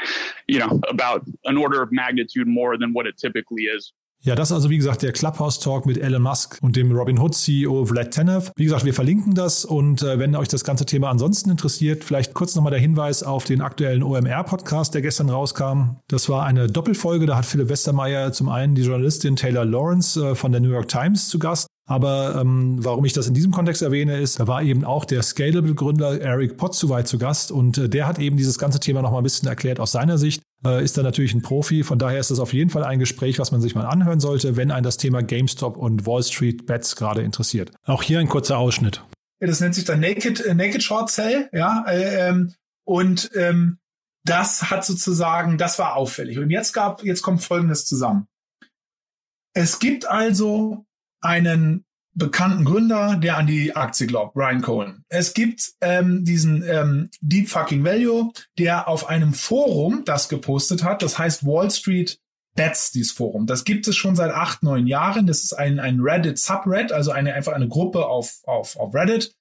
you 0.47 0.59
know, 0.59 0.81
about 0.89 1.25
an 1.45 1.57
order 1.57 1.83
of 1.83 1.93
magnitude 1.93 2.47
more 2.47 2.77
than 2.77 2.93
what 2.93 3.07
it 3.07 3.17
typically 3.17 3.65
is. 3.65 3.93
Ja, 4.27 4.35
das 4.35 4.51
ist 4.51 4.57
also 4.57 4.71
wie 4.71 4.77
gesagt 4.77 5.03
der 5.03 5.13
Clubhouse 5.13 5.61
Talk 5.61 5.87
mit 5.87 5.99
Elon 5.99 6.21
Musk 6.21 6.59
und 6.61 6.75
dem 6.75 6.91
Robin 6.91 7.17
Hood 7.21 7.37
CEO 7.37 7.85
Vlad 7.85 8.11
Tenev. 8.11 8.51
Wie 8.57 8.65
gesagt, 8.65 8.85
wir 8.85 8.93
verlinken 8.93 9.37
das 9.37 9.65
und 9.65 10.03
äh, 10.03 10.19
wenn 10.19 10.35
euch 10.35 10.49
das 10.49 10.65
ganze 10.65 10.85
Thema 10.85 11.11
ansonsten 11.11 11.49
interessiert, 11.49 12.03
vielleicht 12.03 12.35
kurz 12.35 12.57
nochmal 12.57 12.73
der 12.73 12.81
Hinweis 12.81 13.23
auf 13.23 13.45
den 13.45 13.61
aktuellen 13.61 14.03
OMR 14.03 14.43
Podcast, 14.43 14.95
der 14.95 15.03
gestern 15.03 15.31
rauskam. 15.31 16.01
Das 16.09 16.29
war 16.29 16.45
eine 16.45 16.67
Doppelfolge, 16.67 17.27
da 17.27 17.37
hat 17.37 17.47
Philipp 17.47 17.69
Westermeier 17.69 18.33
zum 18.33 18.49
einen 18.49 18.75
die 18.75 18.83
Journalistin 18.83 19.37
Taylor 19.37 19.65
Lawrence 19.65 20.21
äh, 20.21 20.35
von 20.35 20.51
der 20.51 20.61
New 20.61 20.71
York 20.71 20.89
Times 20.89 21.29
zu 21.29 21.39
Gast 21.39 21.69
aber 21.89 22.35
ähm, 22.41 22.85
warum 22.85 23.05
ich 23.05 23.13
das 23.13 23.29
in 23.29 23.35
diesem 23.35 23.53
Kontext 23.53 23.81
erwähne, 23.81 24.19
ist, 24.19 24.41
da 24.41 24.49
war 24.49 24.61
eben 24.61 24.85
auch 24.85 25.05
der 25.05 25.23
Scalable-Gründer 25.23 26.21
Eric 26.21 26.57
Potzuwei 26.57 27.05
zu 27.05 27.17
Gast 27.17 27.53
und 27.53 27.79
äh, 27.79 27.89
der 27.89 28.09
hat 28.09 28.19
eben 28.19 28.37
dieses 28.37 28.59
ganze 28.59 28.81
Thema 28.81 29.03
noch 29.03 29.13
mal 29.13 29.19
ein 29.19 29.23
bisschen 29.23 29.49
erklärt 29.49 29.79
aus 29.79 29.93
seiner 29.93 30.19
Sicht. 30.19 30.43
Äh, 30.65 30.83
ist 30.83 30.97
da 30.97 31.03
natürlich 31.03 31.35
ein 31.35 31.43
Profi, 31.43 31.83
von 31.83 31.99
daher 31.99 32.19
ist 32.19 32.31
das 32.31 32.41
auf 32.41 32.53
jeden 32.53 32.71
Fall 32.71 32.85
ein 32.85 32.99
Gespräch, 32.99 33.39
was 33.39 33.53
man 33.53 33.61
sich 33.61 33.75
mal 33.75 33.87
anhören 33.87 34.21
sollte, 34.21 34.57
wenn 34.57 34.71
ein 34.71 34.83
das 34.83 34.97
Thema 34.97 35.23
GameStop 35.23 35.77
und 35.77 36.07
Wall 36.07 36.23
Street 36.23 36.67
Bets 36.67 36.97
gerade 36.97 37.23
interessiert. 37.23 37.73
Auch 37.85 38.03
hier 38.03 38.19
ein 38.19 38.29
kurzer 38.29 38.59
Ausschnitt. 38.59 39.05
Das 39.39 39.61
nennt 39.61 39.75
sich 39.75 39.85
dann 39.85 40.01
Naked, 40.01 40.41
äh, 40.41 40.55
Naked 40.55 40.83
Short 40.83 41.11
Sell, 41.11 41.49
ja, 41.53 41.85
äh, 41.87 42.29
ähm, 42.29 42.55
und 42.85 43.31
ähm, 43.35 43.79
das 44.25 44.71
hat 44.71 44.85
sozusagen, 44.85 45.59
das 45.59 45.79
war 45.79 45.95
auffällig. 45.95 46.39
Und 46.39 46.51
jetzt 46.51 46.73
gab, 46.73 47.05
jetzt 47.05 47.23
kommt 47.23 47.43
Folgendes 47.43 47.85
zusammen. 47.85 48.27
Es 49.55 49.79
gibt 49.79 50.07
also 50.07 50.85
einen 51.21 51.86
bekannten 52.17 52.65
Gründer, 52.65 53.17
der 53.17 53.37
an 53.37 53.47
die 53.47 53.77
Aktie 53.77 54.07
glaubt, 54.07 54.35
Brian 54.35 54.63
Cohen. 54.63 55.05
Es 55.09 55.35
gibt 55.35 55.73
ähm, 55.81 56.25
diesen 56.25 56.65
ähm, 56.67 57.11
Deep 57.21 57.49
Fucking 57.49 57.85
Value, 57.85 58.33
der 58.59 58.89
auf 58.89 59.09
einem 59.09 59.35
Forum 59.35 60.03
das 60.05 60.29
gepostet 60.29 60.83
hat, 60.83 61.03
das 61.03 61.19
heißt 61.19 61.47
Wall 61.47 61.71
Street 61.71 62.19
Bets, 62.57 62.91
dieses 62.91 63.13
Forum. 63.13 63.47
Das 63.47 63.65
gibt 63.65 63.87
es 63.87 63.97
schon 63.97 64.17
seit 64.17 64.31
acht, 64.31 64.63
neun 64.63 64.87
Jahren. 64.87 65.27
Das 65.27 65.45
ist 65.45 65.53
ein, 65.53 65.79
ein 65.79 66.01
Reddit 66.01 66.39
Subred, 66.39 66.91
also 66.91 67.11
eine, 67.11 67.35
einfach 67.35 67.53
eine 67.53 67.69
Gruppe 67.69 68.07
auf, 68.07 68.41
auf, 68.45 68.77
auf 68.77 68.95
Reddit, 68.95 69.35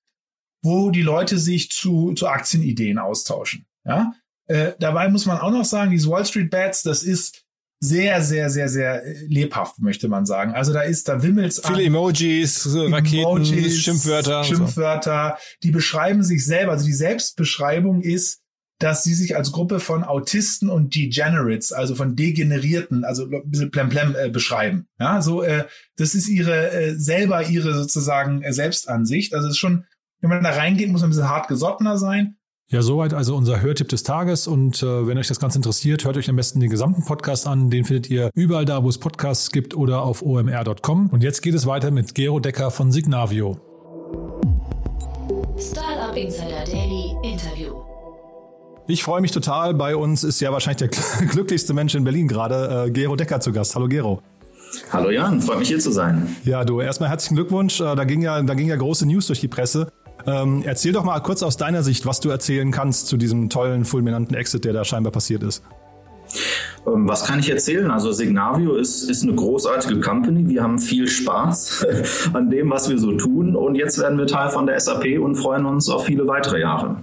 wo 0.62 0.91
die 0.91 1.01
Leute 1.01 1.38
sich 1.38 1.72
zu, 1.72 2.13
zu 2.13 2.27
Aktienideen 2.27 3.00
austauschen. 3.00 3.65
Ja? 3.86 4.13
Äh, 4.48 4.74
dabei 4.79 5.08
muss 5.08 5.25
man 5.25 5.39
auch 5.39 5.51
noch 5.51 5.63
sagen, 5.63 5.91
diese 5.91 6.10
Wall 6.10 6.25
Street 6.25 6.51
Bets, 6.51 6.84
das 6.84 7.03
ist 7.03 7.45
sehr, 7.88 8.22
sehr, 8.22 8.50
sehr, 8.50 8.70
sehr 8.70 9.06
äh, 9.06 9.25
lebhaft, 9.27 9.80
möchte 9.80 10.08
man 10.08 10.25
sagen. 10.25 10.54
Also 10.54 10.74
da 10.74 10.82
ist, 10.82 11.08
da 11.08 11.22
wimmelt's 11.22 11.62
Viele 11.63 11.80
an. 11.80 11.86
Emojis, 11.86 12.68
Raketen, 12.75 13.20
Emojis, 13.20 13.82
Schimpfwörter. 13.82 14.44
Schimpfwörter, 14.44 15.38
so. 15.38 15.58
die 15.63 15.72
beschreiben 15.72 16.24
sich 16.24 16.46
selber. 16.46 16.74
Also 16.74 16.86
die 16.86 16.94
Selbstbeschreibung 16.94 18.01
ist, 18.01 18.42
dass 18.80 19.04
sie 19.04 19.13
sich 19.13 19.36
als 19.36 19.51
Gruppe 19.51 19.80
von 19.80 20.04
Autisten 20.04 20.70
und 20.70 20.96
Degenerates, 20.96 21.72
also 21.72 21.96
von 21.96 22.15
Degenerierten, 22.15 23.06
also 23.06 23.25
ein 23.25 23.50
bisschen 23.50 23.72
plemplem 23.72 24.15
äh, 24.15 24.30
beschreiben. 24.30 24.88
Ja, 25.00 25.22
so, 25.22 25.42
äh, 25.44 25.65
das 25.96 26.13
ist 26.13 26.27
ihre, 26.27 26.72
äh, 26.72 26.96
selber 26.96 27.48
ihre 27.48 27.74
sozusagen 27.74 28.44
äh, 28.44 28.51
Selbstansicht. 28.51 29.34
Also 29.34 29.48
es 29.48 29.54
ist 29.54 29.60
schon, 29.60 29.86
wenn 30.20 30.30
man 30.30 30.44
da 30.44 30.51
reingeht, 30.51 30.89
muss 30.89 31.01
man 31.01 31.10
ein 31.10 31.12
bisschen 31.12 31.30
hart 31.30 31.48
gesottener 31.48 31.98
sein. 31.98 32.36
Ja, 32.72 32.81
soweit 32.81 33.13
also 33.13 33.36
unser 33.36 33.62
Hörtipp 33.62 33.89
des 33.89 34.01
Tages. 34.01 34.48
Und 34.48 34.81
äh, 34.81 35.07
wenn 35.07 35.19
euch 35.19 35.27
das 35.27 35.39
Ganze 35.39 35.60
interessiert, 35.60 36.03
hört 36.03 36.17
euch 36.17 36.29
am 36.29 36.36
besten 36.36 36.60
den 36.60 36.72
gesamten 36.72 37.05
Podcast 37.05 37.48
an. 37.48 37.69
Den 37.69 37.86
findet 37.86 38.10
ihr 38.10 38.31
überall 38.34 38.65
da, 38.65 38.84
wo 38.84 38.89
es 38.89 38.98
Podcasts 38.98 39.51
gibt 39.51 39.75
oder 39.75 40.01
auf 40.01 40.24
omr.com. 40.24 41.10
Und 41.12 41.22
jetzt 41.22 41.41
geht 41.41 41.53
es 41.53 41.67
weiter 41.67 41.91
mit 41.91 42.15
Gero 42.15 42.39
Decker 42.39 42.72
von 42.72 42.91
Signavio. 42.91 43.60
Startup 45.60 46.17
Insider 46.17 46.63
Daily 46.65 47.15
Interview. 47.24 47.75
Ich 48.88 49.03
freue 49.03 49.22
mich 49.22 49.31
total. 49.31 49.75
Bei 49.75 49.95
uns 49.95 50.24
ist 50.24 50.39
ja 50.39 50.51
wahrscheinlich 50.51 50.89
der 50.89 51.27
glücklichste 51.27 51.75
Mensch 51.75 51.93
in 51.93 52.03
Berlin 52.03 52.27
gerade, 52.27 52.86
äh, 52.88 52.89
Gero 52.89 53.15
Decker 53.15 53.39
zu 53.41 53.51
Gast. 53.51 53.75
Hallo 53.75 53.88
Gero. 53.88 54.24
Hallo 54.91 55.12
Jan, 55.12 55.39
freut 55.39 55.60
mich 55.60 55.67
hier 55.67 55.79
zu 55.79 55.91
sein. 55.91 56.36
Ja, 56.43 56.65
du, 56.65 56.81
erstmal 56.81 57.10
herzlichen 57.10 57.36
Glückwunsch. 57.36 57.79
Äh, 57.79 57.95
da 57.95 58.03
ging 58.05 58.24
ja, 58.24 58.41
da 58.41 58.55
ging 58.55 58.67
ja 58.67 58.75
große 58.75 59.05
News 59.05 59.27
durch 59.27 59.39
die 59.39 59.48
Presse. 59.48 59.91
Ähm, 60.27 60.63
erzähl 60.65 60.91
doch 60.91 61.03
mal 61.03 61.20
kurz 61.20 61.44
aus 61.44 61.58
deiner 61.58 61.84
Sicht, 61.84 62.05
was 62.05 62.20
du 62.20 62.29
erzählen 62.29 62.72
kannst 62.72 63.08
zu 63.08 63.17
diesem 63.17 63.50
tollen, 63.50 63.86
fulminanten 63.86 64.36
Exit, 64.36 64.65
der 64.65 64.74
da 64.74 64.84
scheinbar 64.84 65.12
passiert 65.12 65.44
ist. 65.44 65.63
Ähm, 66.88 67.08
was 67.08 67.25
kann 67.25 67.39
ich 67.39 67.50
erzählen? 67.50 67.91
Also 67.91 68.12
Signavio 68.12 68.75
ist, 68.75 69.10
ist 69.10 69.24
eine 69.24 69.36
großartige 69.36 70.00
Company. 70.00 70.48
Wir 70.48 70.63
haben 70.63 70.79
viel 70.79 71.08
Spaß 71.08 71.86
an 72.34 72.50
dem, 72.50 72.70
was 72.70 72.89
wir 72.89 72.98
so 72.98 73.13
tun. 73.13 73.55
Und 73.55 73.75
jetzt 73.75 74.00
werden 74.00 74.17
wir 74.17 74.27
Teil 74.27 74.50
von 74.50 74.65
der 74.65 74.79
SAP 74.79 75.20
und 75.20 75.36
freuen 75.36 75.65
uns 75.65 75.89
auf 75.89 76.05
viele 76.05 76.27
weitere 76.27 76.60
Jahre. 76.60 76.98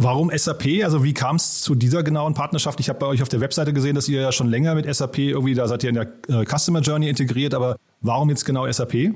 Warum 0.00 0.30
SAP? 0.32 0.84
Also 0.84 1.02
wie 1.02 1.12
kam 1.12 1.36
es 1.36 1.60
zu 1.60 1.74
dieser 1.74 2.04
genauen 2.04 2.32
Partnerschaft? 2.32 2.78
Ich 2.78 2.88
habe 2.88 3.00
bei 3.00 3.06
euch 3.06 3.20
auf 3.20 3.28
der 3.28 3.40
Webseite 3.40 3.72
gesehen, 3.72 3.96
dass 3.96 4.08
ihr 4.08 4.20
ja 4.20 4.30
schon 4.30 4.48
länger 4.48 4.76
mit 4.76 4.92
SAP 4.94 5.18
irgendwie, 5.18 5.54
da 5.54 5.66
seid 5.66 5.82
ihr 5.82 5.88
in 5.88 5.96
der 5.96 6.12
äh, 6.28 6.44
Customer 6.44 6.80
Journey 6.80 7.08
integriert, 7.08 7.52
aber 7.52 7.76
warum 8.00 8.30
jetzt 8.30 8.44
genau 8.44 8.70
SAP? 8.70 9.14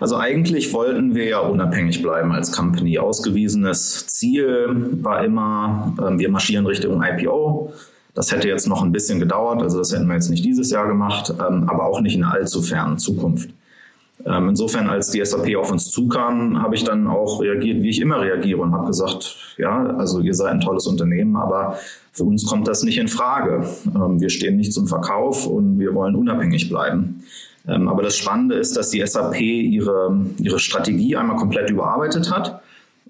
Also 0.00 0.16
eigentlich 0.16 0.72
wollten 0.72 1.14
wir 1.14 1.24
ja 1.24 1.40
unabhängig 1.40 2.02
bleiben 2.02 2.32
als 2.32 2.52
Company. 2.52 2.98
Ausgewiesenes 2.98 4.06
Ziel 4.06 4.96
war 5.02 5.24
immer, 5.24 5.94
ähm, 6.00 6.18
wir 6.18 6.30
marschieren 6.30 6.66
Richtung 6.66 7.02
IPO. 7.02 7.72
Das 8.14 8.32
hätte 8.32 8.48
jetzt 8.48 8.66
noch 8.66 8.82
ein 8.82 8.92
bisschen 8.92 9.20
gedauert, 9.20 9.62
also 9.62 9.78
das 9.78 9.92
hätten 9.92 10.06
wir 10.08 10.14
jetzt 10.14 10.30
nicht 10.30 10.44
dieses 10.44 10.70
Jahr 10.70 10.88
gemacht, 10.88 11.32
ähm, 11.38 11.68
aber 11.68 11.86
auch 11.86 12.00
nicht 12.00 12.16
in 12.16 12.24
einer 12.24 12.34
allzu 12.34 12.62
fernen 12.62 12.98
Zukunft. 12.98 13.50
Ähm, 14.26 14.48
insofern, 14.48 14.88
als 14.88 15.10
die 15.10 15.24
SAP 15.24 15.54
auf 15.56 15.70
uns 15.70 15.90
zukam, 15.90 16.60
habe 16.60 16.74
ich 16.74 16.82
dann 16.82 17.06
auch 17.06 17.40
reagiert, 17.40 17.82
wie 17.82 17.90
ich 17.90 18.00
immer 18.00 18.20
reagiere 18.20 18.60
und 18.60 18.72
habe 18.72 18.88
gesagt, 18.88 19.54
ja, 19.56 19.86
also 19.96 20.20
ihr 20.20 20.34
seid 20.34 20.52
ein 20.52 20.60
tolles 20.60 20.86
Unternehmen, 20.86 21.36
aber 21.36 21.78
für 22.12 22.24
uns 22.24 22.44
kommt 22.44 22.66
das 22.66 22.82
nicht 22.82 22.98
in 22.98 23.06
Frage. 23.06 23.68
Wir 23.84 24.30
stehen 24.30 24.56
nicht 24.56 24.72
zum 24.72 24.88
Verkauf 24.88 25.46
und 25.46 25.78
wir 25.78 25.94
wollen 25.94 26.16
unabhängig 26.16 26.68
bleiben. 26.68 27.22
Ähm, 27.66 27.88
aber 27.88 28.02
das 28.02 28.16
Spannende 28.16 28.56
ist, 28.56 28.76
dass 28.76 28.90
die 28.90 29.04
SAP 29.04 29.40
ihre, 29.40 30.16
ihre 30.38 30.58
Strategie 30.58 31.16
einmal 31.16 31.36
komplett 31.36 31.70
überarbeitet 31.70 32.30
hat, 32.30 32.60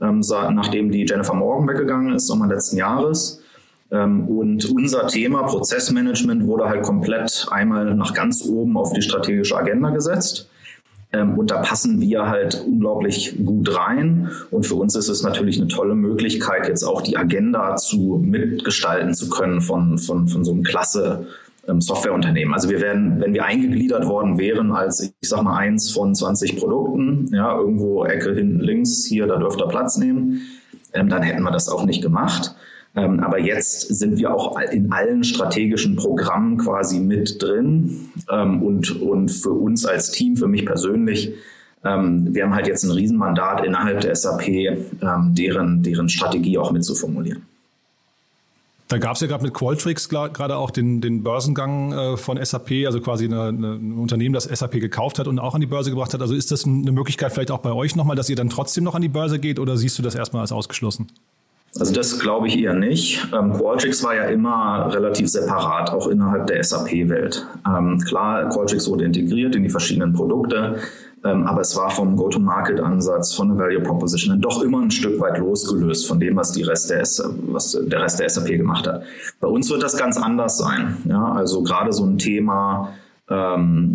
ähm, 0.01 0.21
nachdem 0.21 0.91
die 0.91 1.05
Jennifer 1.05 1.35
Morgan 1.35 1.69
weggegangen 1.69 2.15
ist, 2.15 2.27
Sommer 2.27 2.47
letzten 2.47 2.77
Jahres. 2.77 3.43
Ähm, 3.91 4.27
und 4.29 4.71
unser 4.71 5.07
Thema 5.07 5.45
Prozessmanagement 5.45 6.47
wurde 6.47 6.69
halt 6.69 6.83
komplett 6.83 7.47
einmal 7.51 7.95
nach 7.95 8.15
ganz 8.15 8.45
oben 8.45 8.77
auf 8.77 8.93
die 8.93 9.03
strategische 9.03 9.57
Agenda 9.57 9.91
gesetzt. 9.91 10.49
Und 11.11 11.51
da 11.51 11.63
passen 11.63 12.03
wir 12.03 12.27
halt 12.27 12.63
unglaublich 12.67 13.35
gut 13.43 13.75
rein. 13.75 14.31
Und 14.51 14.67
für 14.67 14.75
uns 14.75 14.95
ist 14.95 15.09
es 15.09 15.23
natürlich 15.23 15.59
eine 15.59 15.69
tolle 15.69 15.95
Möglichkeit, 15.95 16.69
jetzt 16.69 16.83
auch 16.83 17.01
die 17.01 17.17
Agenda 17.17 17.77
zu 17.77 18.21
mitgestalten 18.23 19.15
zu 19.15 19.31
können 19.31 19.63
von, 19.63 19.97
von, 19.97 20.29
von 20.29 20.45
so 20.45 20.53
einem 20.53 20.65
klasse 20.65 21.27
Softwareunternehmen. 21.81 22.55
Also 22.55 22.69
wir 22.69 22.81
werden, 22.81 23.21
wenn 23.21 23.35
wir 23.35 23.45
eingegliedert 23.45 24.07
worden 24.07 24.39
wären 24.39 24.73
als, 24.73 25.01
ich 25.01 25.29
sag 25.29 25.43
mal, 25.43 25.57
eins 25.57 25.91
von 25.91 26.15
20 26.15 26.57
Produkten, 26.57 27.29
ja, 27.33 27.57
irgendwo 27.57 28.05
Ecke 28.05 28.35
hinten 28.35 28.61
links, 28.61 29.05
hier, 29.05 29.27
da 29.27 29.37
dürft 29.37 29.61
ihr 29.61 29.69
Platz 29.69 29.99
nehmen, 29.99 30.41
ähm, 30.95 31.09
dann 31.09 31.23
hätten 31.23 31.43
wir 31.43 31.51
das 31.51 31.69
auch 31.69 31.85
nicht 31.85 32.03
gemacht. 32.03 32.55
Ähm, 32.97 33.21
aber 33.21 33.39
jetzt 33.39 33.83
sind 33.95 34.19
wir 34.19 34.35
auch 34.35 34.59
in 34.73 34.91
allen 34.93 35.23
strategischen 35.23 35.97
Programmen 35.97 36.57
quasi 36.59 37.01
mit 37.01 37.43
drin. 37.43 38.09
Ähm, 38.31 38.63
und, 38.63 39.01
und 39.01 39.31
für 39.31 39.53
uns 39.53 39.85
als 39.85 40.11
Team, 40.11 40.37
für 40.37 40.49
mich 40.49 40.65
persönlich, 40.65 41.35
ähm, 41.85 42.35
wir 42.35 42.45
haben 42.45 42.55
halt 42.55 42.67
jetzt 42.67 42.85
ein 42.85 42.91
Riesenmandat 42.91 43.65
innerhalb 43.65 44.01
der 44.01 44.17
SAP, 44.17 44.49
ähm, 44.49 45.35
deren, 45.35 45.83
deren 45.83 46.09
Strategie 46.09 46.59
auch 46.59 46.73
mitzuformulieren. 46.73 47.43
Da 48.89 48.97
gab 48.97 49.17
es 49.17 49.21
ja 49.21 49.27
gerade 49.27 49.45
mit 49.45 49.53
Qualtrics 49.53 50.09
gerade 50.09 50.57
auch 50.57 50.71
den, 50.71 51.03
den 51.03 51.23
Börsengang 51.23 51.93
äh, 51.93 52.17
von 52.17 52.43
SAP, 52.43 52.87
also 52.87 53.01
quasi 53.01 53.27
eine, 53.27 53.45
eine, 53.45 53.75
ein 53.75 53.99
Unternehmen, 53.99 54.33
das 54.33 54.45
SAP 54.45 54.81
gekauft 54.81 55.19
hat 55.19 55.29
und 55.29 55.39
auch 55.39 55.55
an 55.55 55.61
die 55.61 55.67
Börse 55.67 55.91
gebracht 55.91 56.15
hat. 56.15 56.23
Also 56.23 56.35
ist 56.35 56.51
das 56.51 56.65
eine 56.65 56.91
Möglichkeit 56.91 57.33
vielleicht 57.33 57.51
auch 57.51 57.59
bei 57.59 57.73
euch 57.73 57.97
nochmal, 57.97 58.17
dass 58.17 58.31
ihr 58.31 58.37
dann 58.37 58.49
trotzdem 58.49 58.85
noch 58.85 58.95
an 58.95 59.03
die 59.03 59.09
Börse 59.09 59.39
geht 59.39 59.59
oder 59.59 59.77
siehst 59.77 59.99
du 59.99 60.03
das 60.03 60.15
erstmal 60.15 60.41
als 60.41 60.53
ausgeschlossen? 60.53 61.09
Also 61.79 61.93
das 61.93 62.19
glaube 62.19 62.49
ich 62.49 62.59
eher 62.59 62.73
nicht. 62.73 63.27
Ähm, 63.39 63.53
Qualtrics 63.53 64.03
war 64.03 64.15
ja 64.15 64.25
immer 64.25 64.91
relativ 64.91 65.29
separat, 65.29 65.91
auch 65.91 66.07
innerhalb 66.09 66.47
der 66.47 66.65
SAP-Welt. 66.65 67.47
Ähm, 67.67 68.01
klar, 68.01 68.49
Qualtrics 68.49 68.89
wurde 68.89 69.05
integriert 69.05 69.55
in 69.55 69.65
die 69.65 69.69
verschiedenen 69.69 70.15
Produkte, 70.15 70.77
aber 71.23 71.61
es 71.61 71.77
war 71.77 71.91
vom 71.91 72.17
Go-to-Market-Ansatz, 72.17 73.35
von 73.35 73.49
der 73.49 73.59
Value 73.59 73.83
Proposition 73.83 74.35
dann 74.35 74.41
doch 74.41 74.63
immer 74.63 74.81
ein 74.81 74.91
Stück 74.91 75.21
weit 75.21 75.39
losgelöst 75.39 76.07
von 76.07 76.21
dem, 76.21 76.37
was, 76.37 76.53
die 76.53 76.63
Rest 76.63 76.91
der, 76.91 77.01
was 77.01 77.79
der 77.81 78.03
Rest 78.03 78.21
der 78.21 78.29
SAP 78.29 78.47
gemacht 78.47 78.87
hat. 78.87 79.03
Bei 79.41 79.49
uns 79.49 79.71
wird 79.71 79.83
das 79.83 79.97
ganz 79.97 80.17
anders 80.17 80.59
sein. 80.59 80.97
Ja? 81.09 81.33
Also 81.33 81.63
gerade 81.63 81.93
so 81.93 82.05
ein 82.05 82.19
Thema, 82.19 82.93
ähm, 83.31 83.95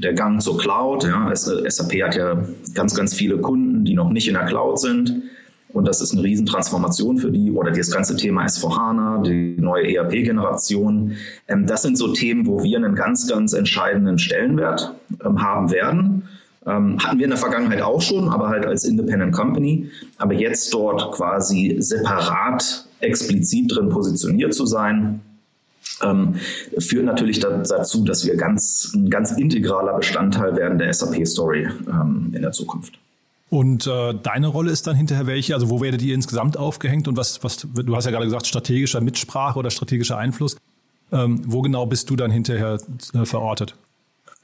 der 0.00 0.12
Gang 0.14 0.40
zur 0.40 0.58
Cloud. 0.58 1.04
Ja. 1.04 1.34
SAP 1.34 2.02
hat 2.02 2.16
ja 2.16 2.42
ganz, 2.74 2.94
ganz 2.94 3.14
viele 3.14 3.38
Kunden, 3.38 3.84
die 3.84 3.94
noch 3.94 4.10
nicht 4.10 4.28
in 4.28 4.34
der 4.34 4.44
Cloud 4.44 4.78
sind. 4.78 5.22
Und 5.70 5.86
das 5.86 6.00
ist 6.00 6.12
eine 6.12 6.22
Riesentransformation 6.22 7.18
für 7.18 7.30
die 7.30 7.52
oder 7.52 7.70
das 7.70 7.90
ganze 7.90 8.16
Thema 8.16 8.46
S4HANA, 8.46 9.22
die 9.22 9.60
neue 9.60 9.94
ERP-Generation. 9.94 11.12
Ähm, 11.46 11.66
das 11.66 11.82
sind 11.82 11.98
so 11.98 12.12
Themen, 12.12 12.46
wo 12.46 12.62
wir 12.62 12.76
einen 12.78 12.94
ganz, 12.94 13.28
ganz 13.28 13.52
entscheidenden 13.52 14.18
Stellenwert 14.18 14.94
ähm, 15.24 15.42
haben 15.42 15.70
werden. 15.70 16.28
Ähm, 16.68 16.98
hatten 17.02 17.18
wir 17.18 17.24
in 17.24 17.30
der 17.30 17.38
Vergangenheit 17.38 17.80
auch 17.80 18.02
schon, 18.02 18.28
aber 18.28 18.48
halt 18.48 18.66
als 18.66 18.84
Independent 18.84 19.32
Company. 19.32 19.90
Aber 20.18 20.34
jetzt 20.34 20.72
dort 20.74 21.12
quasi 21.12 21.76
separat 21.78 22.86
explizit 23.00 23.74
drin 23.74 23.88
positioniert 23.88 24.52
zu 24.54 24.66
sein, 24.66 25.20
ähm, 26.02 26.34
führt 26.78 27.04
natürlich 27.04 27.40
dazu, 27.40 28.04
dass 28.04 28.26
wir 28.26 28.36
ganz, 28.36 28.92
ein 28.94 29.10
ganz 29.10 29.32
integraler 29.32 29.94
Bestandteil 29.94 30.56
werden 30.56 30.78
der 30.78 30.92
SAP-Story 30.92 31.68
ähm, 31.88 32.32
in 32.34 32.42
der 32.42 32.52
Zukunft. 32.52 32.98
Und 33.50 33.86
äh, 33.86 34.14
deine 34.22 34.48
Rolle 34.48 34.70
ist 34.70 34.86
dann 34.86 34.94
hinterher 34.94 35.26
welche? 35.26 35.54
Also 35.54 35.70
wo 35.70 35.80
werdet 35.80 36.02
ihr 36.02 36.14
insgesamt 36.14 36.58
aufgehängt 36.58 37.08
und 37.08 37.16
was, 37.16 37.42
was 37.42 37.66
du 37.74 37.96
hast 37.96 38.04
ja 38.04 38.10
gerade 38.10 38.26
gesagt, 38.26 38.46
strategischer 38.46 39.00
Mitsprache 39.00 39.58
oder 39.58 39.70
strategischer 39.70 40.18
Einfluss. 40.18 40.56
Ähm, 41.10 41.40
wo 41.46 41.62
genau 41.62 41.86
bist 41.86 42.10
du 42.10 42.16
dann 42.16 42.30
hinterher 42.30 42.78
äh, 43.14 43.24
verortet? 43.24 43.74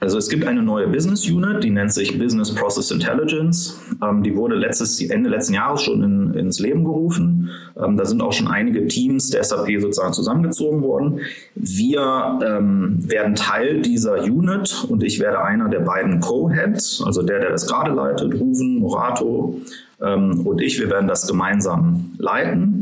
Also 0.01 0.19
es 0.19 0.29
gibt 0.29 0.45
eine 0.47 0.63
neue 0.63 0.89
Business 0.89 1.27
Unit, 1.31 1.65
die 1.65 1.71
nennt 1.71 1.93
sich 1.93 2.19
Business 2.19 2.55
Process 2.55 2.91
Intelligence. 2.91 3.81
Ähm, 4.03 4.23
die 4.23 4.37
wurde 4.37 4.55
letztes, 4.55 5.01
Ende 5.01 5.31
letzten 5.31 5.55
Jahres 5.55 5.83
schon 5.83 6.03
in, 6.03 6.35
ins 6.35 6.59
Leben 6.59 6.85
gerufen. 6.85 7.51
Ähm, 7.77 7.97
da 7.97 8.05
sind 8.05 8.21
auch 8.21 8.33
schon 8.33 8.49
einige 8.49 8.87
Teams 8.87 9.31
der 9.31 9.45
SAP 9.45 9.69
sozusagen 9.81 10.13
zusammengezogen 10.13 10.83
worden. 10.83 11.21
Wir 11.55 12.39
ähm, 12.45 12.99
werden 13.09 13.35
Teil 13.35 13.81
dieser 13.83 14.25
Unit 14.25 14.85
und 14.89 15.03
ich 15.03 15.21
werde 15.21 15.43
einer 15.43 15.69
der 15.69 15.81
beiden 15.81 16.21
Co-Heads, 16.21 17.03
also 17.07 17.23
der, 17.23 17.41
der 17.41 17.51
das 17.51 17.67
gerade 17.67 17.93
leitet, 17.93 18.35
Ruven, 18.35 18.81
Morato 18.81 19.61
ähm, 20.03 20.47
und 20.47 20.61
ich. 20.61 20.79
Wir 20.79 20.91
werden 20.91 21.09
das 21.09 21.27
gemeinsam 21.27 22.13
leiten. 22.19 22.74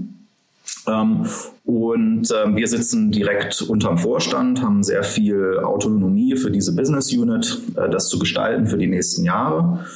Ähm, 0.87 1.27
und 1.65 2.29
ähm, 2.33 2.57
wir 2.57 2.67
sitzen 2.67 3.11
direkt 3.13 3.63
unterm 3.63 3.99
Vorstand, 3.99 4.63
haben 4.63 4.83
sehr 4.83 5.05
viel 5.05 5.61
Autonomie 5.63 6.37
für 6.37 6.51
diese 6.51 6.75
Business 6.75 7.13
Unit, 7.13 7.61
äh, 7.77 7.89
das 7.89 8.09
zu 8.09 8.19
gestalten 8.19 8.67
für 8.67 8.79
die 8.79 8.89
nächsten 8.89 9.25
Jahre. 9.25 9.87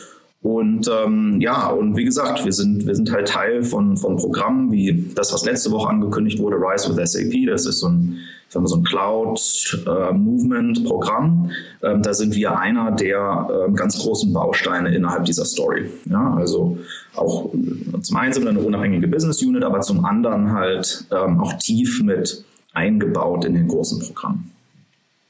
Und 0.43 0.88
ähm, 0.88 1.40
ja, 1.40 1.69
und 1.71 1.97
wie 1.97 2.05
gesagt, 2.05 2.45
wir 2.45 2.52
sind, 2.52 2.87
wir 2.87 2.95
sind 2.95 3.11
halt 3.11 3.26
Teil 3.26 3.64
von, 3.64 3.97
von 3.97 4.16
Programmen 4.16 4.71
wie 4.71 5.11
das, 5.14 5.33
was 5.33 5.45
letzte 5.45 5.73
Woche 5.73 5.88
angekündigt 5.88 6.38
wurde, 6.38 6.57
Rise 6.57 6.97
with 6.97 7.12
SAP. 7.12 7.47
Das 7.49 7.66
ist 7.66 7.81
so 7.81 7.88
ein, 7.88 8.19
wir, 8.65 8.69
so 8.69 8.77
ein 8.77 8.85
Cloud-Movement-Programm. 8.85 11.51
Äh, 11.83 11.91
ähm, 11.91 12.03
da 12.03 12.15
sind 12.15 12.35
wir 12.35 12.59
einer 12.59 12.93
der 12.93 13.67
äh, 13.69 13.73
ganz 13.73 13.99
großen 13.99 14.33
Bausteine 14.33 14.95
innerhalb 14.95 15.25
dieser 15.25 15.45
Story. 15.45 15.91
Ja, 16.05 16.35
also 16.35 16.79
auch 17.15 17.53
äh, 17.55 18.01
zum 18.01 18.17
einen 18.17 18.33
sind 18.33 18.45
wir 18.45 18.51
eine 18.51 18.61
unabhängige 18.61 19.09
Business 19.09 19.43
Unit, 19.43 19.65
aber 19.65 19.81
zum 19.81 20.05
anderen 20.05 20.53
halt 20.53 21.07
ähm, 21.11 21.41
auch 21.41 21.55
tief 21.55 22.01
mit 22.03 22.45
eingebaut 22.73 23.45
in 23.45 23.55
den 23.55 23.67
großen 23.69 24.01
Programmen. 24.01 24.53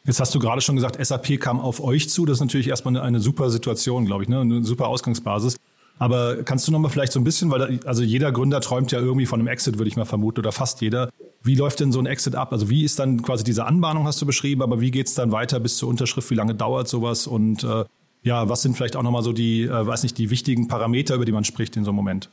Jetzt 0.05 0.21
hast 0.21 0.35
du 0.35 0.39
gerade 0.39 0.61
schon 0.61 0.77
gesagt, 0.77 1.05
SAP 1.05 1.41
kam 1.41 1.59
auf 1.59 1.83
euch 1.83 2.09
zu. 2.09 2.27
Das 2.27 2.37
ist 2.37 2.41
natürlich 2.41 2.69
erstmal 2.69 2.97
eine, 2.97 3.03
eine 3.03 3.19
super 3.21 3.51
Situation, 3.51 4.07
glaube 4.07 4.23
ich, 4.23 4.29
ne? 4.29 4.41
eine 4.41 4.63
super 4.63 4.87
Ausgangsbasis. 4.87 5.57
Aber 5.99 6.43
kannst 6.45 6.69
du 6.69 6.73
noch 6.73 6.79
mal 6.79 6.89
vielleicht 6.89 7.13
so 7.13 7.21
ein 7.21 7.25
bisschen, 7.25 7.51
weil 7.51 7.59
da, 7.59 7.89
also 7.89 8.03
jeder 8.03 8.31
Gründer 8.33 8.61
träumt 8.61 8.93
ja 8.93 9.01
irgendwie 9.01 9.27
von 9.27 9.41
einem 9.41 9.49
Exit, 9.49 9.79
würde 9.79 9.89
ich 9.89 9.97
mal 9.97 10.05
vermuten, 10.05 10.41
oder 10.41 10.53
fast 10.53 10.81
jeder. 10.83 11.11
Wie 11.43 11.55
läuft 11.55 11.81
denn 11.81 11.93
so 11.93 11.99
ein 11.99 12.07
Exit 12.07 12.35
ab? 12.35 12.53
Also 12.53 12.69
wie 12.69 12.85
ist 12.85 12.99
dann 12.99 13.23
quasi 13.23 13.45
diese 13.45 13.65
Anbahnung, 13.65 14.07
hast 14.07 14.21
du 14.21 14.27
beschrieben, 14.27 14.63
aber 14.63 14.81
wie 14.81 14.91
geht 14.91 15.07
es 15.07 15.15
dann 15.15 15.33
weiter 15.33 15.61
bis 15.61 15.79
zur 15.79 15.89
Unterschrift? 15.89 16.31
Wie 16.31 16.35
lange 16.35 16.55
dauert 16.55 16.89
sowas? 16.89 17.27
Und 17.27 17.65
äh, 17.65 17.85
ja, 18.23 18.49
was 18.49 18.63
sind 18.63 18.77
vielleicht 18.77 18.97
auch 18.97 19.03
noch 19.03 19.11
mal 19.11 19.23
so 19.23 19.33
die, 19.33 19.63
äh, 19.63 19.87
weiß 19.87 20.03
nicht, 20.03 20.19
die 20.19 20.31
wichtigen 20.31 20.69
Parameter, 20.69 21.15
über 21.15 21.25
die 21.25 21.33
man 21.33 21.45
spricht 21.45 21.77
in 21.77 21.85
so 21.85 21.91
einem 21.91 21.97
Moment? 21.97 22.29